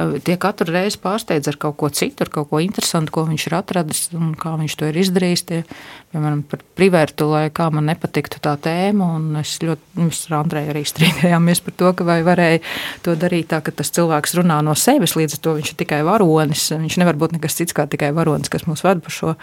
[0.00, 3.44] Eh, tie katru reizi pārsteidz ar kaut ko citu, ar kaut ko interesantu, ko viņš
[3.50, 5.44] ir atradis un kā viņš to ir izdarījis.
[5.50, 5.60] Tie,
[6.14, 10.72] piemēram, par privērtu, lai kā man nepatiktu tā tēma, un es ļoti, mēs ar Andreju
[10.72, 12.64] arī strīdējāmies par to, ka vai varēja
[13.04, 16.00] to darīt tā, ka tas cilvēks runā no sevis, līdz ar to viņš ir tikai
[16.08, 16.70] varonis.
[16.72, 19.34] Viņš nevar būt nekas cits kā tikai varonis, kas mūs ved pa šo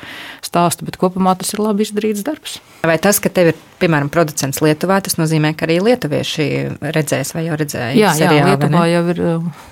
[0.46, 2.58] stāstu, bet kopumā tas ir labi izdarīts darbs.
[2.86, 6.50] Vai tas, ka tev ir, piemēram, producents Lietuvā, tas nozīmē, ka arī lietuvieši
[6.96, 7.94] redzēs vai jau redzēja?
[7.98, 9.64] Jā, seriāli, jā Lietuvā jau ir uh,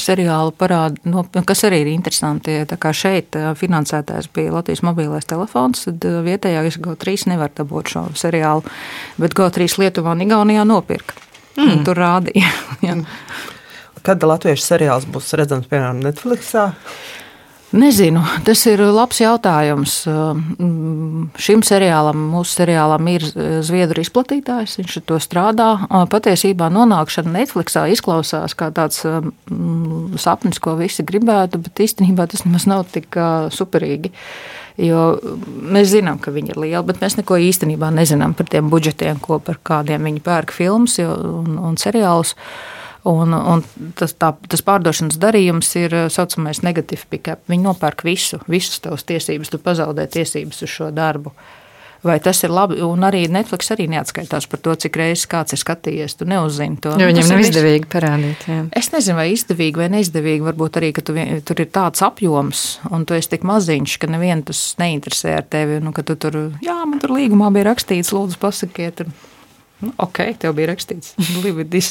[0.00, 2.58] seriāli parādi, no, kas arī ir interesanti.
[2.68, 7.94] Tā kā šeit uh, finansētājs bija Latvijas mobilais telefons, tad uh, vietējais GO3 nevar dabūt
[7.94, 8.66] šo seriālu,
[9.22, 11.16] bet GO3 Lietuvā un Igaunijā nopirka.
[11.56, 11.84] Mm.
[11.86, 12.50] Tur rādīja.
[14.06, 16.68] Kad latviešu seriāls būs redzams, piemēram, Netflixā?
[17.76, 19.94] Nezinu, tas ir labs jautājums.
[21.42, 23.26] Šim seriālam, mūsu seriālam, ir
[23.66, 24.78] zviedru izplatītājs.
[24.80, 25.68] Viņš to strādā.
[26.12, 29.02] Patiesībā nonākšana Netflixā izklausās kā tāds
[30.22, 33.18] sapnis, ko visi gribētu, bet īstenībā tas nemaz nav tik
[33.52, 34.14] superīgi.
[34.80, 35.04] Jo
[35.44, 39.40] mēs zinām, ka viņi ir lieli, bet mēs neko īstenībā nezinām par tiem budžetiem, ko
[39.40, 42.36] par kādiem viņi pērk filmas un, un seriālus.
[43.06, 43.62] Un, un
[43.94, 47.44] tas, tā, tas pārdošanas darījums ir tā saucamais negatīvs pick-up.
[47.50, 51.30] Viņi nopērk visu, visas tavas tiesības, tu pazaudē tiesības uz šo darbu.
[52.06, 52.76] Vai tas ir labi?
[52.84, 56.16] Un arī Netflix arī neatskaitās par to, cik reizes kāds ir skatījies.
[56.18, 56.92] Tu neuzzini to.
[57.00, 58.44] Jo viņam nav izdevīgi parādīt.
[58.50, 58.58] Jā.
[58.78, 60.44] Es nezinu, vai izdevīgi vai neizdevīgi.
[60.46, 61.16] Varbūt arī, ka tu,
[61.46, 65.80] tur ir tāds apjoms, un tu esi tik maziņš, ka nevienu tas neinteresē ar tevi.
[65.82, 69.06] Nu, tu tur, jā, man tur līgumā bija rakstīts, lūdzu, pasakiet.
[69.84, 71.12] Nu, ok, tev bija rakstīts,
[71.44, 71.90] Libidis.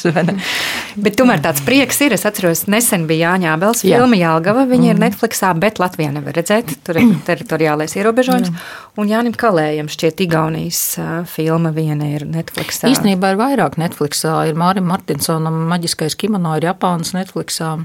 [1.04, 2.16] bet tomēr tāds prieks ir.
[2.16, 4.66] Es atceros, nesen bija Jāņā Bels filma Jālgava.
[4.66, 4.92] Viņa mm.
[4.94, 6.74] ir Netflixā, bet Latvijā nevar redzēt.
[6.86, 8.50] Tur ir teritoriālais ierobežojums.
[8.50, 8.68] Jā.
[8.98, 10.84] Un Jānim Kalējam šķiet Igaunijas
[11.30, 12.90] filma viena ir Netflixā.
[12.90, 14.40] Īstenībā ir vairāk Netflixā.
[14.50, 17.76] Ir Mārim Martinsonam maģiskais kimono ir Japānas Netflixā.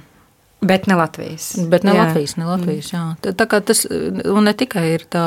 [0.61, 1.55] Bet ne Latvijas.
[1.69, 2.03] Bet ne jā.
[2.05, 2.91] Latvijas, ne Latvijas.
[2.93, 3.05] Jā.
[3.25, 5.25] Tā, kā tas ne tikai ir tā,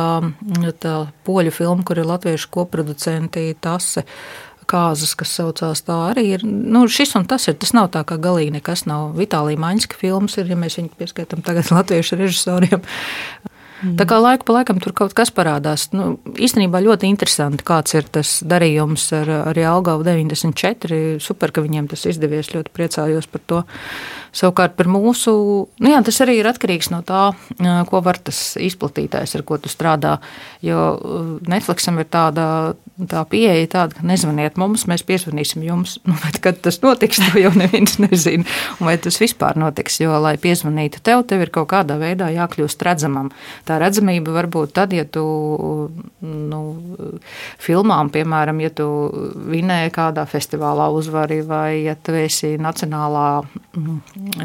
[0.79, 0.93] tā
[1.27, 3.97] poļu filma, kur ir latviešu koproducenti, tas
[4.69, 6.45] kāzas, kas saucās tā arī ir.
[6.45, 7.59] Nu, šis un tas ir.
[7.61, 9.13] Tas nav tā, ka galīgi nekas nav.
[9.19, 12.81] Vitālija Maņska filmas ir, ja mēs viņu pieskaitām tagad latviešu režisoriem.
[13.85, 13.97] Mm.
[13.99, 15.89] Tā kā laiku pa laikam tur kaut kas parādās.
[15.93, 21.21] Nu, īstenībā ļoti interesanti, kāds ir tas darījums ar, ar Jālgavu 94.
[21.23, 22.53] Super, ka viņiem tas izdevies.
[22.55, 23.63] Ļoti priecājos par to.
[24.35, 25.33] Savukārt par mūsu,
[25.79, 27.29] nu jā, tas arī ir atkarīgs no tā,
[27.87, 30.17] ko var tas izplatītājs, ar ko tu strādā.
[30.65, 30.81] Jo
[31.47, 32.47] Netflixam ir tāda,
[33.11, 35.99] tā pieeja, tāda, ka nezvaniet mums, mēs piezvanīsim jums.
[36.15, 38.45] Nu, kad tas notiks, to jau neviens nezina.
[38.79, 42.85] Un vai tas vispār notiks, jo, lai piezvanītu tev, tev ir kaut kādā veidā jākļūst
[42.87, 43.31] redzamam.
[43.67, 45.25] Tā redzamība var būt tad, ja tu
[46.23, 46.61] nu,
[47.63, 48.89] filmām, piemēram, ja tu
[49.51, 53.27] vinēji kādā festivālā uzvari vai ja tu esi nacionālā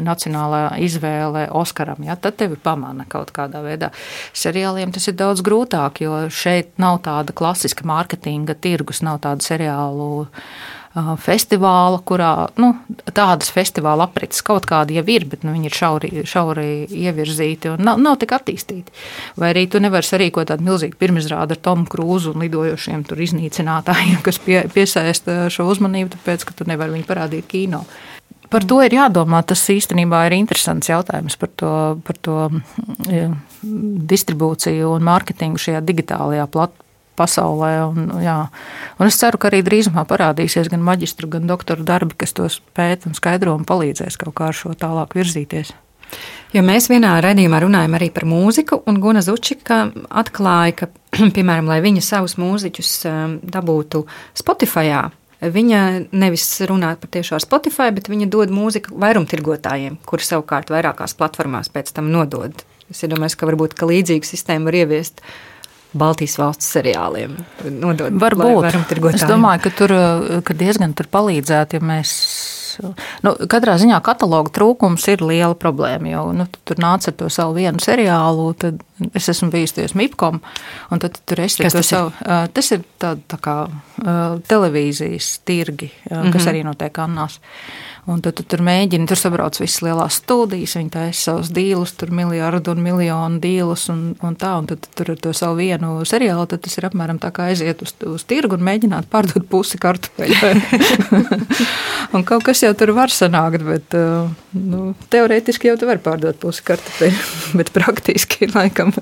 [0.00, 3.90] nacionālā izvēle Oskaram, ja, tad tevi pamana kaut kādā veidā.
[4.36, 10.10] Seriāliem tas ir daudz grūtāk, jo šeit nav tāda klasiska mārketinga tirgus, nav tādu seriālu
[10.90, 12.72] festivāla, kurā nu,
[13.14, 17.84] tādas festivāla aprits kaut kādi jau ir, bet nu, viņi ir šauri, šauri ievirzīti un
[17.86, 18.90] nav, nav tik attīstīti.
[19.38, 24.42] Vai arī tu nevari sarīkot tādu milzīgu pirmizrādi ar Tomu Krūzu un lidojošiem iznīcinātājiem, kas
[24.42, 27.84] pie, piesaista šo uzmanību, tāpēc, ka tu nevari viņu parādīt kino.
[28.50, 29.44] Par to ir jādomā.
[29.46, 32.38] Tas īstenībā ir interesants jautājums par to, par to
[33.06, 33.28] ja,
[33.62, 36.88] distribūciju un mārketingu šajā digitālajā platformā
[37.20, 37.74] pasaulē.
[37.90, 38.38] Un, jā.
[38.98, 43.10] un es ceru, ka arī drīzumā parādīsies gan maģistru, gan doktora darbi, kas tos pēta
[43.10, 45.74] un skaidro un palīdzēs kaut kā ar šo tālāk virzīties.
[46.50, 50.90] Jo mēs vienā raidījumā runājam arī par mūziku, un Guna Zučika atklāja, ka,
[51.36, 54.04] piemēram, lai viņa savus mūziķus um, dabūtu
[54.34, 54.90] Spotify,
[55.40, 61.16] Viņa nevis runā par tiešo ar Spotify, bet viņa dod mūziku vairumtirgotājiem, kuri savukārt vairākās
[61.16, 62.60] platformās pēc tam nodod.
[62.92, 65.24] Es domāju, ka varbūt ka līdzīga sistēma var ieviest
[65.92, 67.34] Baltijas valsts seriāliem.
[67.80, 68.68] Nodot, Varbūt.
[69.14, 69.94] Es domāju, ka tur
[70.46, 72.12] ka diezgan tur palīdzētu, ja mēs
[73.26, 76.12] nu, katrā ziņā kataloga trūkums ir liela problēma.
[76.12, 78.80] Jo nu, tu tur nāc ar to savu vienu seriālu, tad
[79.14, 80.40] es esmu bijis tajos MIPCOM,
[80.90, 82.12] un tad tur es to savu.
[82.20, 86.50] Uh, tas ir tā, tā kā uh, televīzijas tirgi, uh, kas mm -hmm.
[86.52, 87.40] arī notiek Annās.
[88.06, 92.10] Un tad tu tur mēģini, tur sabrauc visas lielās studijas, viņi taisa savus dīlus, tur
[92.10, 96.46] miljardu un miljonu dīlus un, un tā, un tad tur ar to savu vienu seriālu,
[96.46, 100.34] tad tas ir apmēram tā kā aiziet uz, uz tirgu un mēģināt pārdot pusi kartupeļu.
[102.14, 103.94] un kaut kas jau tur var sanākt, bet
[104.54, 104.80] nu,
[105.12, 107.20] teorētiski jau tu vari pārdot pusi kartupeļu,
[107.58, 108.92] bet praktiski laikam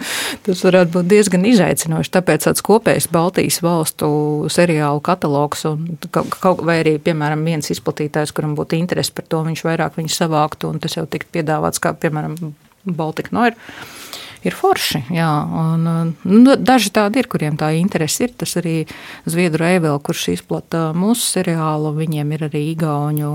[0.47, 2.13] tas varētu būt diezgan izaicinoši.
[2.19, 4.11] Tāpēc tāds kopējs Baltijas valstu
[4.53, 9.65] seriālu katalogs un kaut, vai arī, piemēram, viens izplatītājs, kuram būtu interesi par to, viņš
[9.67, 12.37] vairāk viņu savāktu, un tas jau tika piedāvāts kā, piemēram,
[12.89, 13.57] Baltika Noir.
[14.47, 15.27] Ir forši, jā,
[15.59, 15.87] un
[16.23, 18.35] nu, daži tādi ir, kuriem tā interese ir.
[18.39, 18.75] Tas arī
[19.27, 23.33] Zviedru Eivela, kurš izplata mūsu seriālu, viņiem ir arī igauņu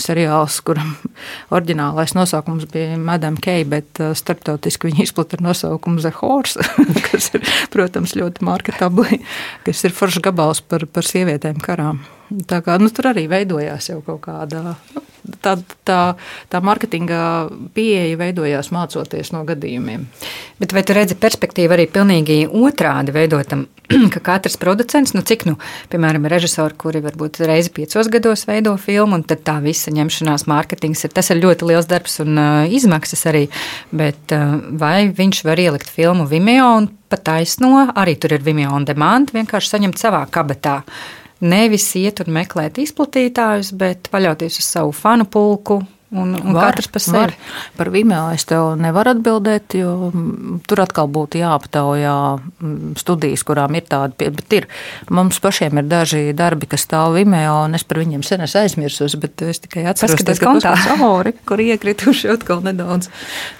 [0.00, 0.94] seriāls, kuram
[1.54, 6.64] oriģinālais nosaukums bija Madam Kei, bet uh, starptautiski viņi izplata ar nosaukumu The Horse,
[7.10, 9.20] kas ir, protams, ļoti marketabli,
[9.68, 12.00] kas ir foršs gabals par, par sievietēm karām.
[12.48, 14.74] Tā kā, nu, tur arī veidojās jau kaut kāda nu,
[15.44, 15.56] tā,
[15.88, 16.00] tā,
[16.52, 17.20] tā mārketinga
[17.76, 20.06] pieeja, veidojās mācoties no gadījumiem.
[20.58, 23.66] Bet vai tu redzi perspektīvu arī pilnīgi otrādi veidotam,
[24.14, 25.56] ka katrs producents, nu cik, nu,
[25.92, 31.06] piemēram, režisori, kuri varbūt reizi piecos gados veido filmu, un tad tā visa ņemšanās mārketings
[31.06, 33.46] ir, tas ir ļoti liels darbs un uh, izmaksas arī,
[33.94, 38.74] bet uh, vai viņš var ielikt filmu Vimeo un pat taisno, arī tur ir Vimeo
[38.76, 40.82] on demand, vienkārši saņemt savā kabatā.
[41.40, 45.78] Nevis iet un meklēt izplatītājus, bet paļauties uz savu fanu pulku,
[46.10, 47.18] Un, un var, katrs par sevi.
[47.18, 47.32] Var.
[47.76, 53.76] Par Vimeo es tev nevaru atbildēt, jo mm, tur atkal būtu jāaptaujā mm, studijas, kurām
[53.76, 54.30] ir tādi.
[54.32, 54.68] Bet ir,
[55.12, 59.18] mums pašiem ir daži darbi, kas stāv Vimeo, un es par viņiem sen esmu aizmirsus,
[59.20, 63.10] bet es tikai atceros, ka kontā savori, kur iekrituši atkal nedaudz,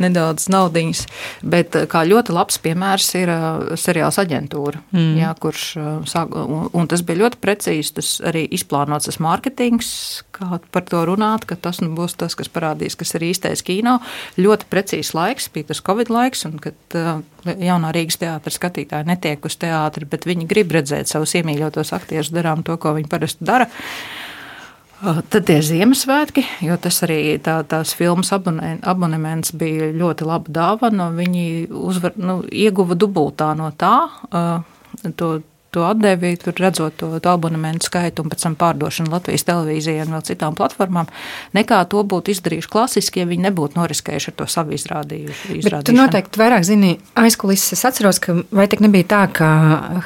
[0.00, 1.04] nedaudz naudiņas.
[1.44, 3.34] Bet kā ļoti labs piemērs ir
[3.76, 5.12] seriāls aģentūra, mm.
[5.20, 5.66] jā, kurš
[6.08, 9.92] sāk, un, un tas bija ļoti precīzi, tas arī izplānots tas mārketings,
[10.38, 13.98] kā par to runāt, ka tas nu būs tas, kas parādīs, kas ir īstais kino.
[14.38, 19.44] Ļoti precīzs laiks, bija tas Covid laiks, un kad uh, jaunā Rīgas teātris skatītāji netiek
[19.44, 23.68] uz teātri, bet viņi grib redzēt savus iemīļotos aktierus darām to, ko viņi parasti dara.
[24.98, 30.56] Uh, tad tie Ziemassvētki, jo tas arī tā, tās filmas abonē, abonements bija ļoti laba
[30.60, 31.12] dāvana.
[31.14, 33.94] Viņi uzvar, nu, ieguva dubultā no tā.
[34.32, 35.38] Uh, to
[35.70, 40.14] to atdevi, tur redzot to, to abonementu skaitu un pēc tam pārdošanu Latvijas televīzijai un
[40.16, 41.10] vēl citām platformām,
[41.56, 45.82] nekā to būtu izdarījuši klasiski, ja viņi nebūtu noriskējuši ar to savu izrādījumu.
[45.84, 47.76] Tu noteikti vairāk zini aizkulises.
[47.76, 49.48] Es atceros, ka vai tik nebija tā, ka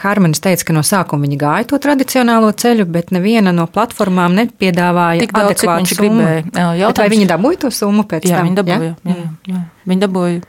[0.03, 5.23] Harmanis teica, ka no sākuma viņi gāja to tradicionālo ceļu, bet neviena no platformām nepiedāvāja
[5.27, 6.91] tik daudz, cik viņš gribēja.
[7.03, 8.51] Vai viņi dabūja to summu pēc jā, tam?
[8.51, 9.15] Viņi dabūja, jā?
[9.15, 9.63] Jā, jā, jā.
[9.87, 10.41] Viņi dabūja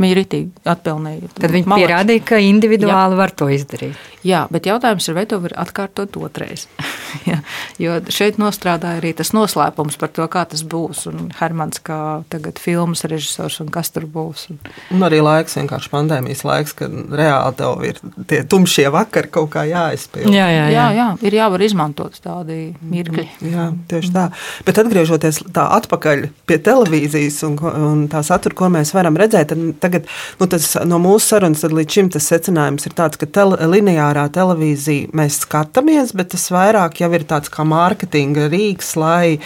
[0.00, 1.30] Viņi ritīgi atpelnīja.
[1.36, 1.86] Tad viņi Malači.
[1.86, 3.20] pierādīja, ka individuāli Jā.
[3.20, 4.06] var to izdarīt.
[4.26, 6.66] Jā, bet jautājums ir, vai to var atkārtot otrais.
[7.30, 7.38] ja,
[7.80, 11.06] jo šeit nostrādāja arī tas noslēpums par to, kā tas būs.
[11.08, 14.48] Un Hermans, kā tagad filmas režisors, un kas tur būs.
[14.52, 14.60] Un,
[14.96, 19.64] un arī laiks, vienkārši pandēmijas laiks, kad reāli tev ir tie tumšie vakari kaut kā
[19.68, 20.32] jāizpild.
[20.32, 20.76] Jā, jā, jā.
[20.76, 23.26] jā, jā ir jāvar izmantot tādi mirkļi.
[23.50, 24.26] Jā, tieši tā.
[24.66, 29.89] Bet atgriežoties tā atpakaļ pie televīzijas un, un tā satura, ko mēs varam redzēt, tad
[29.90, 30.06] tagad
[30.40, 35.10] nu, tas, no mūsu sarunas līdz šim tas secinājums ir tāds, ka tele, lineārā televīzija
[35.16, 39.40] mēs skatāmies, bet tas vairāk jau ir tāds kā mārketinga rīks, lai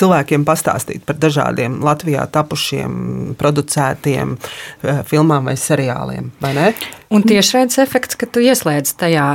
[0.00, 6.32] cilvēkiem pastāstītu par dažādiem Latvijā tapušiem, producētiem eh, filmām vai seriāliem.
[6.40, 6.72] Vai?
[7.10, 9.30] Un tiešraides efekts, ka tu ieslēdz tajā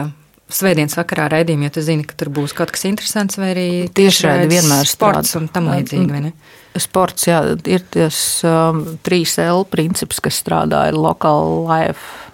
[0.45, 4.45] Svētdienas vakarā raidījumā, ja tu zini, ka tur būs kaut kas interesants, vai arī tieši
[4.45, 5.41] vienmēr sports strādā.
[5.41, 6.33] un tam līdzīgi
[6.81, 12.31] sports, jā, ir tas um, 3L princips, kas strādā ar local life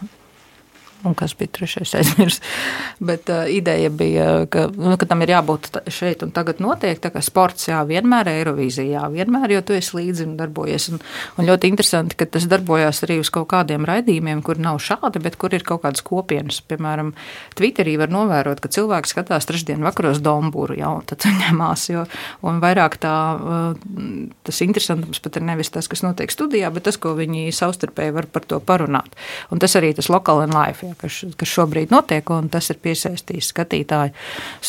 [1.08, 2.44] un kas bija trešais aizmirsts.
[3.12, 7.00] Bet uh, ideja bija, ka, nu, ka tam ir jābūt šeit un tagad notiek.
[7.02, 10.90] Tā kā sports, jā, vienmēr Eirovīzija, jā, vienmēr, jo tu esi līdzi un darbojies.
[10.94, 11.02] Un,
[11.38, 15.38] un ļoti interesanti, ka tas darbojās arī uz kaut kādiem raidījumiem, kur nav šādi, bet
[15.42, 16.62] kur ir kaut kādas kopienas.
[16.70, 17.14] Piemēram,
[17.58, 22.06] Twitterī var novērot, ka cilvēki skatās trešdien vakaros Dombūru, jā, un tad ņemās, jo,
[22.48, 27.00] un vairāk tā, uh, tas interesantums pat ir nevis tas, kas notiek studijā, bet tas,
[27.02, 29.18] ko viņi savstarpēji var par to parunāt.
[29.52, 32.80] Un tas arī tas local and life, jā, kas, kas šobrīd notiek, un tas ir
[32.84, 34.16] piesaistījis skatītāju.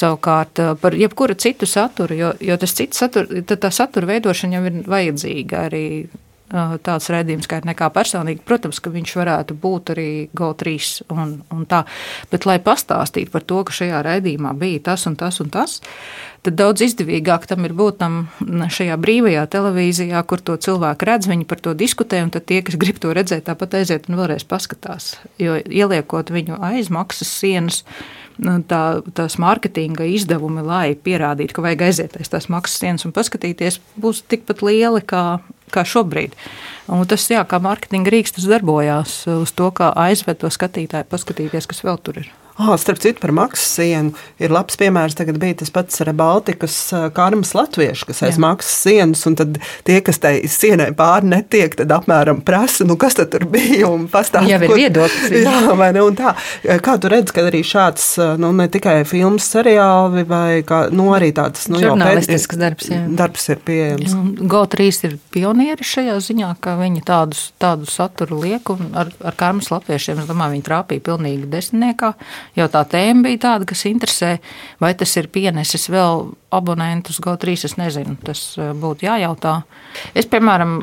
[0.03, 4.67] Savukārt eh, par jebkuru citu saturu, jo, jo tas cits satur, tā satura veidošana jau
[4.71, 5.87] ir vajadzīga arī
[6.53, 8.43] tāds redzējums, kā ir nekā personīgi.
[8.47, 10.75] Protams, ka viņš varētu būt arī GO3
[11.15, 11.83] un, un tā,
[12.33, 15.79] bet lai pastāstītu par to, ka šajā redzējumā bija tas un tas un tas,
[16.45, 21.49] tad daudz izdevīgāk tam ir būt tam šajā brīvajā televīzijā, kur to cilvēku redz, viņi
[21.49, 25.15] par to diskutē, un tad tie, kas grib to redzēt, tāpat aiziet un vēlreiz paskatās.
[25.43, 28.22] Jo ieliekot viņu aiz maksas sienas, nu,
[28.69, 28.83] tā,
[29.17, 34.25] tās mārketinga izdevumi, lai pierādītu, ka vajag aiziet aiz tās maksas sienas un paskatīties, būs
[34.29, 35.41] tikpat lieli kā,
[35.75, 36.37] kā šobrīd.
[36.93, 41.71] Un tas, jā, kā mārketinga rīks, tas darbojās uz to, kā aizved to skatītāju, paskatīties,
[41.71, 42.33] kas vēl tur ir.
[42.63, 45.17] Oh, starp citu, par maksas sienu ir labs piemērs.
[45.19, 46.77] Tagad bija tas pats ar Baltikas
[47.17, 51.91] karmas latviešu, kas aiz maksas sienas, un tad tie, kas tai sienai pāri netiek, tad
[51.97, 54.47] apmēram prasa, nu kas tur bija un pastāsta.
[54.47, 55.35] Jā, ir viedoklis.
[55.43, 56.37] Jā, vai ne, un tā.
[56.85, 58.07] Kā tu redz, ka arī šāds,
[58.43, 63.01] nu ne tikai filmas seriāli, vai kā, nu arī tāds, nu jau pēdējais darbs, jā.
[63.19, 64.15] darbs ir pieejams.
[64.55, 69.73] GO3 ir pionieri šajā ziņā, ka viņi tādus, tādu saturu liek, un ar, ar karmas
[69.75, 72.13] latviešiem, es domāju, viņi trāpīja pilnīgi desmitniekā
[72.57, 74.37] jo tā tēma bija tāda, kas interesē.
[74.83, 79.55] Vai tas ir pienesis vēl abonentus GO3, es nezinu, tas eh, būtu jājautā.
[80.17, 80.75] Es, piemēram,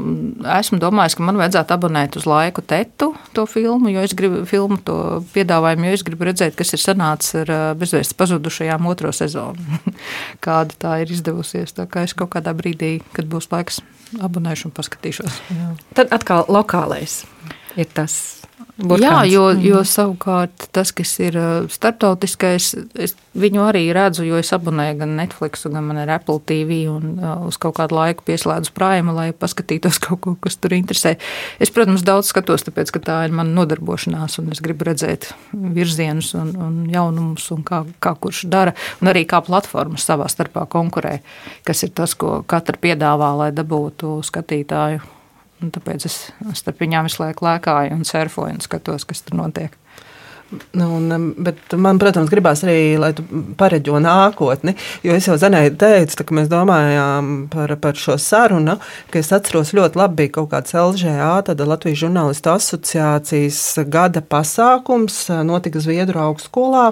[0.58, 4.80] esmu domājis, ka man vajadzētu abonēt uz laiku tetu to filmu, jo es gribu filmu
[4.86, 4.98] to
[5.36, 9.80] piedāvājumu, jo es gribu redzēt, kas ir sanācis ar eh, bezvēsts pazudušajām otro sezonu.
[10.46, 11.76] Kāda tā ir izdevusies.
[11.78, 13.84] Tā kā es kaut kādā brīdī, kad būs laiks,
[14.18, 15.42] abonēšu un paskatīšos.
[15.54, 15.72] Jā.
[16.02, 17.22] Tad atkal lokālais
[17.78, 18.39] ir tas
[18.80, 19.04] Burkāns.
[19.04, 24.52] Jā, jo, jo savukārt tas, kas ir uh, starptautiskais, es viņu arī redzu, jo es
[24.56, 28.72] abonēju gan Netflix, gan man ir Apple TV un uh, uz kaut kādu laiku pieslēdzu
[28.76, 31.18] Prime, lai paskatītos kaut ko, kas tur interesē.
[31.60, 36.32] Es, protams, daudz skatos, tāpēc, ka tā ir mana nodarbošanās un es gribu redzēt virzienus
[36.40, 41.20] un, un jaunumus un kā, kā kurš dara un arī kā platformas savā starpā konkurē,
[41.68, 45.19] kas ir tas, ko katra piedāvā, lai dabūtu skatītāju
[45.60, 46.18] tāpēc es
[46.56, 49.76] starp viņām visu laiku lēkāju un surfoju un skatos, kas tur notiek.
[50.72, 53.22] Nu, un, bet man, protams, gribās arī, lai tu
[53.58, 54.74] pareģo nākotni.
[55.06, 58.80] Jo es jau zenēju teicu, tā, ka mēs domājām par, par šo sarunu,
[59.14, 63.60] ka es atceros ļoti labi, bija kaut kāds LŽA, tāda Latvijas žurnālistu asociācijas
[63.94, 66.88] gada pasākums, notika Zviedru augstskolā,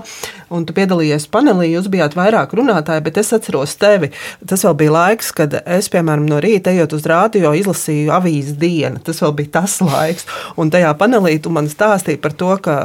[0.54, 4.12] un tu piedalījies panelī, jūs bijāt vairāk runātāji, bet es atceros tevi.
[4.45, 9.01] Tas vēl bija laiks, kad es, piemēram, no rīta ejot uz rādio, izlasīju avīzes dienu.
[9.01, 10.30] Tas vēl bija tas laiks,
[10.62, 12.78] un tajā panelī tu man stāstīji par to, ka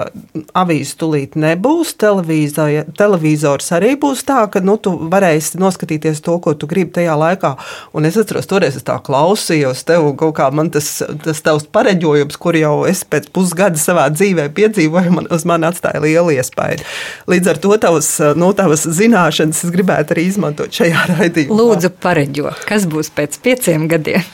[0.63, 6.69] avīzes tūlīt nebūs, televizors arī būs tā, ka nu, tu varēsi noskatīties to, ko tu
[6.71, 7.53] gribi tajā laikā.
[7.97, 10.89] Un es atceros, toreiz es tā klausījos tev, kaut kā man tas,
[11.25, 16.03] tas tavs pareģojums, kur jau es pēc pusgada savā dzīvē piedzīvoju, man, uz mani atstāja
[16.05, 16.87] lielu iespēju.
[17.33, 21.59] Līdz ar to tavas, nu, tavas zināšanas es gribētu arī izmantot šajā raidījumā.
[21.61, 24.25] Lūdzu, pareģo, kas būs pēc pieciem gadiem?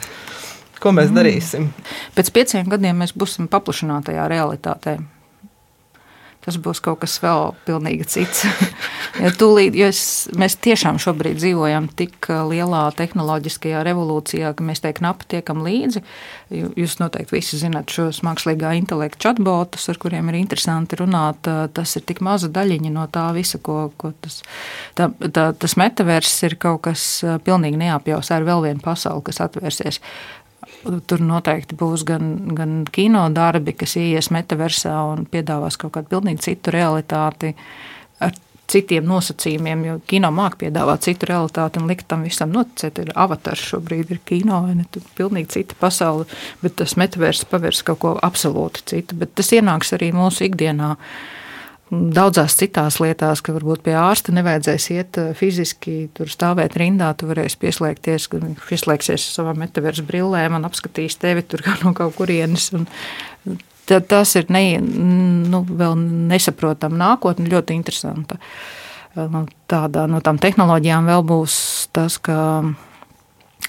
[0.79, 1.72] Ko mēs darīsim?
[2.14, 4.99] Pēc pieciem gadiem mēs būsim paplašinātajā realitātē
[6.45, 8.45] tas būs kaut kas vēl pilnīgi cits.
[9.24, 10.01] ja tūlīt, jo es,
[10.39, 16.03] mēs tiešām šobrīd dzīvojam tik uh, lielā tehnoloģiskajā revolūcijā, ka mēs te knapi tiekam līdzi.
[16.49, 21.51] Jūs noteikti visi zināt šos mākslīgā intelekta chatbotus, ar kuriem ir interesanti runāt.
[21.51, 24.41] Uh, tas ir tik maza daļiņa no tā visa, ko, ko tas,
[24.99, 29.43] tā, tā, tas metavers ir kaut kas uh, pilnīgi neapjausā ar vēl vienu pasauli, kas
[29.45, 30.01] atvērsies.
[30.83, 36.45] Tur noteikti būs gan, gan kino darbi, kas ienāks metaversā un piedāvās kaut kādu pilnīgi
[36.51, 37.55] citu realitāti.
[38.22, 38.37] Ar
[38.68, 43.01] citiem nosacījumiem, jo kino mākslinieks piedāvā citu realitāti un likt tam visam noticēt.
[43.03, 44.87] Ir avatars šobrīd, ir kino, vai ne?
[44.93, 46.29] Tur ir pilnīgi cita pasaule,
[46.62, 49.18] bet tas metavers pavērs kaut ko absolūti citu.
[49.18, 50.95] Bet tas ienāks arī mūsu ikdienā.
[50.95, 51.38] Uh,
[51.91, 57.28] daudzās citās lietās, ka varbūt pie ārsta nevajadzēs iet eh, fiziski, tur stāvēt rindā, tu
[57.30, 58.28] varēsi pieslēgties,
[58.68, 62.70] pieslēgsies savām metaversu brillēm un apskatīs tevi tur kā no kaut kurienes.
[62.76, 62.89] Un,
[63.89, 65.97] tas ir ne, nu, vēl
[66.28, 68.36] nesaprotama nākotne, ļoti interesanta.
[69.18, 71.55] Nu, tādā, no tām tehnoloģijām vēl būs
[71.97, 72.36] tas, ka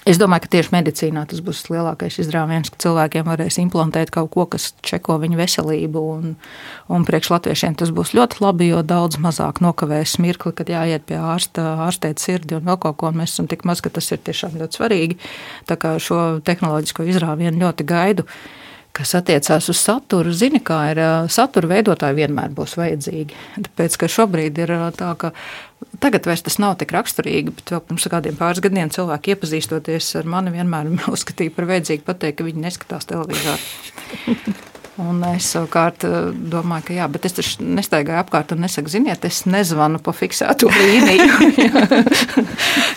[0.08, 4.46] Es domāju, ka tieši medicīnā tas būs lielākais izrāviens, ka cilvēkiem varēs implantēt kaut ko,
[4.48, 6.04] kas čeko viņu veselību.
[6.14, 6.30] Un,
[6.88, 11.18] un priekš latviešiem tas būs ļoti labi, jo daudz mazāk nokavēs mirkli, kad jāiet pie
[11.20, 13.12] ārsta, ārstēt sirdi un vēl kaut ko.
[13.12, 15.20] Mēs esam tik maz, ka tas ir tiešām ļoti svarīgi.
[15.68, 18.24] Tā kā šo tehnoloģisko izrāvienu ļoti gaidu.
[18.96, 20.98] Kas attiecās uz saturu, zini, kā ir
[21.30, 23.36] satura veidotāji vienmēr būs vajadzīgi.
[23.68, 25.30] Tāpēc, ka šobrīd ir tā, ka
[26.00, 30.54] tagad tas nav tik raksturīgi, bet vēl pirms kādiem pāris gadiem cilvēki iepazīstoties ar mani
[30.54, 34.58] vienmēr uzskatīja par vajadzīgu pateikt, ka viņi neskatās televizoru.
[35.00, 36.16] Un es savukārt eh,
[36.52, 40.68] domāju, ka jā, bet es taču nestaigāju apkārt un nesaku, ziniet, es nezvanu pa fiksētu
[40.76, 42.02] līniju.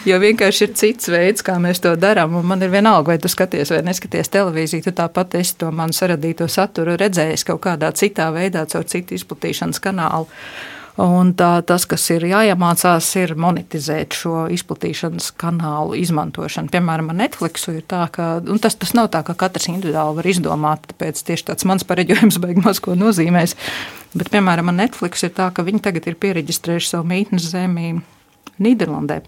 [0.10, 2.36] jo vienkārši ir cits veids, kā mēs to darām.
[2.44, 6.50] Man ir vienalga, vai tu skaties vai neskaties televīziju, tu tāpat esi to manu saradīto
[6.52, 10.28] saturu redzējis kaut kādā citā veidā, caur citu izplatīšanas kanālu.
[11.02, 16.70] Un tā, tas, kas ir jāiemācās, ir monetizēt šo izplatīšanas kanālu izmantošanu.
[16.74, 20.86] Piemēram, ar Netflixu ir tā, ka tas, tas nav tā, ka katrs individuāli var izdomāt,
[20.92, 23.58] tāpēc tieši tāds mans pareģojums beigās ko nozīmēs.
[24.14, 27.96] Bet, piemēram, ar Netflix ir tā, ka viņi tagad ir pieregistrējuši savu mītnes zemī
[28.62, 29.24] Nīderlandē.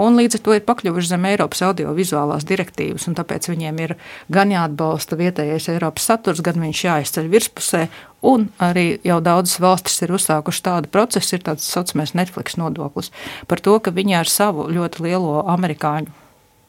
[0.00, 3.94] Un līdz ar to ir pakļuvuši zem Eiropas audiovizuālās direktīvas, un tāpēc viņiem ir
[4.32, 7.84] gan jāatbalsta vietējais Eiropas saturs, gan viņš jāizceļ virspusē.
[8.24, 13.12] Un arī jau daudzas valstis ir uzsākušas tādu procesu, ir tāds saucamais Netflix nodoklis
[13.50, 16.20] par to, ka viņi ar savu ļoti lielo amerikāņu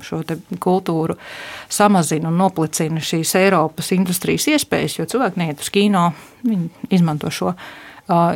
[0.04, 0.20] šo
[0.60, 1.16] kultūru
[1.72, 6.10] samazina un noplicina šīs Eiropas industrijas iespējas, jo cilvēki neiet uz kino,
[6.44, 7.56] viņi izmanto šo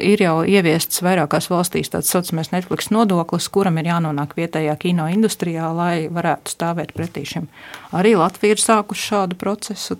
[0.02, 5.70] ir jau ieviests vairākās valstīs tāds saucamais Netflix nodoklis, kuram ir jānonāk vietējā kino industrijā,
[5.76, 7.50] lai varētu stāvēt pretī šim.
[7.94, 10.00] Arī Latvija ir sākuši šādu procesu.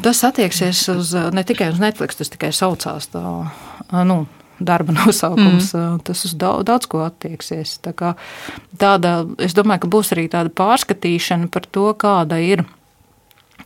[0.00, 3.24] Tas attieksies uz, ne tikai uz Netflix, tas tikai saucās tā,
[4.08, 4.22] nu,
[4.60, 5.72] darba nosaukums.
[5.74, 6.00] Mm.
[6.04, 7.78] Tas uz daudz, daudz ko attieksies.
[7.84, 8.14] Tā kā,
[8.80, 12.64] tāda, es domāju, ka būs arī tāda pārskatīšana par to, kāda ir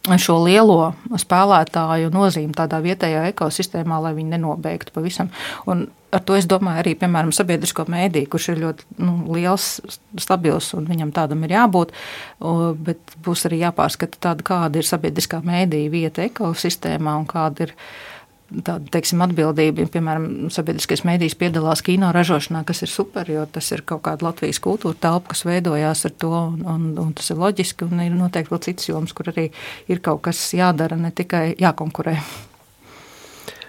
[0.04, 5.30] šo lielo spēlētāju nozīmi tādā vietējā ekosistēmā, lai viņi nenobeigtu pavisam.
[5.70, 9.68] Un ar to es domāju arī, piemēram, sabiedrisko mēdīju, kurš ir ļoti nu, liels,
[10.20, 11.94] stabils un viņam tādam ir jābūt.
[12.86, 17.74] Bet būs arī jāpārskata, tāda, kāda ir sabiedriskā mēdīja vieta ekosistēmā un kāda ir
[18.62, 19.88] tāda teiksim, atbildība.
[19.92, 24.62] Piemēram, sabiedriskais mēdījis piedalās kino ražošanā, kas ir super, jo tas ir kaut kāda Latvijas
[24.64, 27.90] kultūra telpa, kas veidojās ar to, un, un, un tas ir loģiski.
[27.90, 29.50] Un ir noteikti vēl citas jomas, kur arī
[29.90, 32.18] ir kaut kas jādara, ne tikai jākonkurē.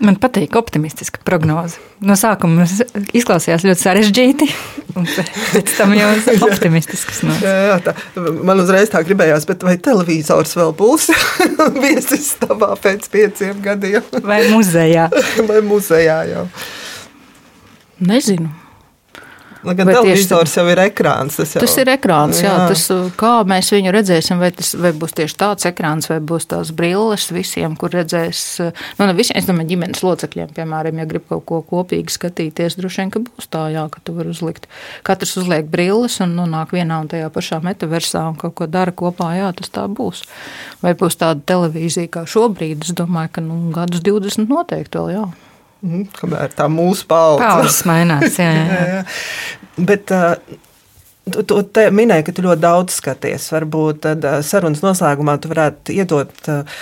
[0.04, 1.80] Man patīk optimistiska prognoze.
[2.04, 2.66] No sākuma
[3.16, 4.48] izklausījās ļoti sarežģīti,
[5.00, 5.08] un
[5.54, 6.10] pēc tam jau
[6.50, 7.22] optimistisks.
[7.28, 7.36] No.
[7.44, 7.96] Jā, jā, tā,
[8.48, 11.10] man uzreiz tā gribējās, bet vai televizors vēl būs
[11.86, 14.04] viesistabā pēc pieciem gadiem?
[14.26, 15.08] Vai muzejā?
[15.48, 16.46] vai muzejā jau?
[18.04, 18.65] Nezinu.
[19.66, 21.38] Lai gan Bet tieši televizors jau ir ekrāns.
[21.40, 22.52] Tas, jau, Tas ir ekrāns, jā.
[22.54, 22.66] Jā.
[22.70, 22.84] Tas,
[23.18, 27.26] kā mēs viņu redzēsim, vai, tas, vai būs tieši tāds ekrāns, vai būs tās brilles
[27.34, 28.42] visiem, kur redzēs.
[29.00, 33.02] Nu, ne visiem, es domāju, ģimenes locekļiem, piemēram, ja grib kaut ko kopīgi skatīties, droši
[33.02, 34.70] vien, ka būs tā, jā, ka tu vari uzlikt.
[35.08, 39.32] Katrs uzliek brilles un nonāk vienā un tajā pašā metaversā un kaut ko dara kopā,
[39.40, 40.26] jā, tas tā būs.
[40.86, 45.26] Vai būs tāda televīzija kā šobrīd, es domāju, ka nu, gadus 20 noteikti vēl, jā.
[45.84, 47.44] Mhm, Kamēr tā mūsu paudze.
[47.44, 48.38] Paudzes mainās.
[48.40, 48.64] Jā, jā.
[48.70, 49.02] Jā, jā.
[49.90, 50.38] Bet uh,
[51.32, 53.50] tu, tu minēji, ka tu ļoti daudz skaties.
[53.54, 56.82] Varbūt tad sarunas noslēgumā tu varētu iedot uh,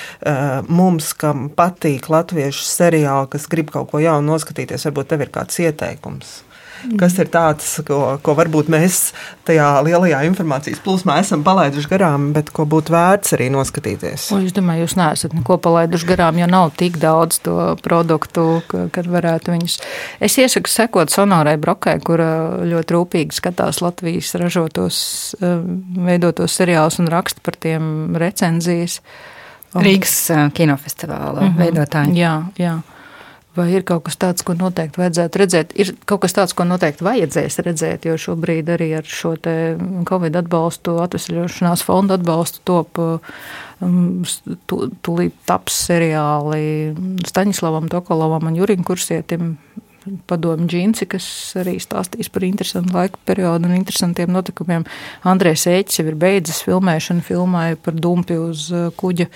[0.70, 4.88] mums, kam patīk latviešu seriāli, kas grib kaut ko jaunu noskatīties.
[4.90, 6.42] Varbūt tev ir kāds ieteikums.
[7.00, 9.14] Kas ir tāds, ko, ko varbūt mēs
[9.48, 14.30] tajā lielajā informācijas plūsmā esam palaiduši garām, bet ko būtu vērts arī noskatīties?
[14.36, 18.88] O, es domāju, jūs neesat neko palaiduši garām, jo nav tik daudz to produktu, ka,
[18.94, 19.78] kad varētu viņus.
[20.24, 22.24] Es iesaku sekot Sonorai Brokai, kur
[22.68, 24.98] ļoti rūpīgi skatās Latvijas ražotos,
[25.40, 25.62] eh,
[26.10, 29.00] veidotos seriālus un raksta par tiem recenzijas.
[29.74, 31.58] Rīgas uh, kinofestivāla mm -hmm.
[31.58, 32.18] veidotāji.
[32.20, 32.76] Jā, jā.
[33.54, 35.74] Vai ir kaut kas tāds, ko noteikti vajadzētu redzēt?
[35.78, 39.36] Ir kaut kas tāds, ko noteikti vajadzēs redzēt, jo šobrīd arī ar šo
[40.10, 42.98] Covid atbalstu, atvesļošanās fondu atbalstu top
[44.68, 46.96] tu- tūlīt taps seriāli
[47.30, 49.58] Staņislavam Tokolovam un Jurim Kursietim.
[50.28, 51.26] Padomu džinsi, kas
[51.62, 54.84] arī stāstīs par interesantu laika periodu un interesantiem notikumiem.
[55.24, 59.30] Andrēs Ēķis jau ir beidzis filmēšanu, filmēja par dumpi uz uh, kuģa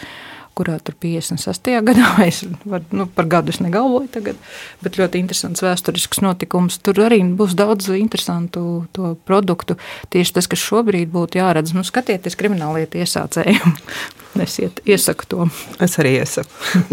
[0.58, 1.72] kurā tur 56.
[1.89, 4.41] gadā es var, nu, par gadu es negalvoju tagad,
[4.84, 6.80] bet ļoti interesants vēsturisks notikums.
[6.84, 8.66] Tur arī būs daudz interesantu
[8.97, 9.78] to produktu.
[10.14, 13.74] Tieši tas, kas šobrīd būtu jāredz, nu skatieties krimināllietu iesācēju.
[14.45, 15.49] es iet, iesaku to.
[15.84, 16.86] Es arī iesaku.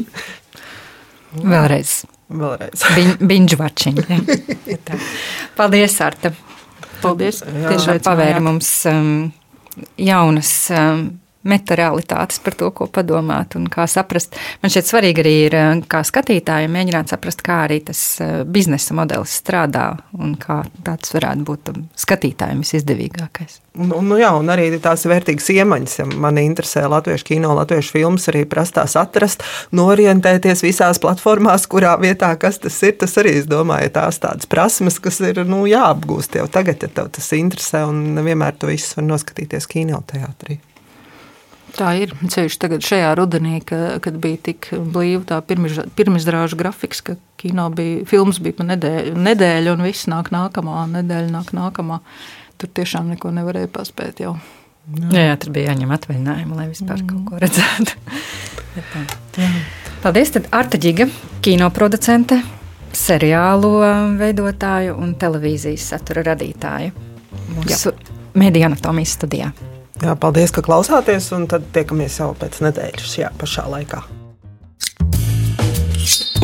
[1.54, 2.04] Vēlreiz.
[2.30, 2.84] Vēlreiz.
[3.20, 3.98] Binge watching.
[4.86, 4.98] Tā.
[5.56, 6.30] Paldies, Arta.
[7.02, 7.42] Paldies.
[7.44, 9.10] Tiešām pavēri mums um,
[10.00, 11.08] jaunas um,
[11.48, 14.36] metarealitātes par to, ko padomāt un kā saprast.
[14.62, 18.96] Man šķiet svarīgi arī ir, uh, kā skatītājiem, mēģināt saprast, kā arī tas uh, biznesa
[18.96, 21.74] modelis strādā un kā tāds varētu būt
[22.04, 23.60] skatītājiem visizdevīgākais.
[23.74, 25.96] Nu, nu jā, un arī tās vērtīgas iemaņas.
[25.98, 29.42] Ja man interesē latviešu kino, latviešu filmas, arī prastās atrast,
[29.74, 32.94] norientēties visās platformās, kurā vietā kas tas ir.
[33.00, 37.10] Tas arī, es domāju, tās tādas prasmes, kas ir nu, jāapgūst jau tagad, ja tev
[37.18, 40.60] tas interesē, un nevienmēr to visu var noskatīties kinoteātrī.
[41.74, 47.16] Tā ir ceļš tagad šajā rudenī, ka, kad bija tik blīva tā pirmizrāžu grafiks, ka
[47.40, 51.98] kino bija, filmas bija pa nedēļu, nedēļu un viss nāk nākamā, nedēļa nāk nākamā.
[52.60, 54.36] Tur tiešām neko nevarēja paspēt jau.
[55.10, 57.06] Jā, jā, tur bija jāņem atvaļinājumi, lai vispār mm.
[57.10, 57.90] kaut ko redzētu.
[60.04, 61.08] Paldies, tad Arta Ģiga,
[61.42, 62.38] kinoproducente,
[62.94, 63.74] seriālu
[64.20, 66.94] veidotāju un televīzijas satura radītāju.
[67.54, 67.94] Mūsu
[68.38, 69.50] mediju anatomijas studijā.
[70.02, 74.02] Jā, paldies, ka klausāties, un tad tiekamies jau pēc nedēļas šajā pašā laikā.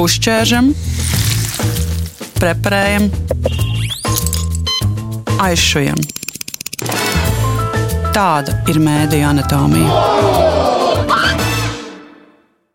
[0.01, 0.71] Uzķēršam,
[2.39, 3.11] preparējam,
[5.43, 5.99] aizšujam.
[8.15, 10.70] Tāda ir mēdija anatomija.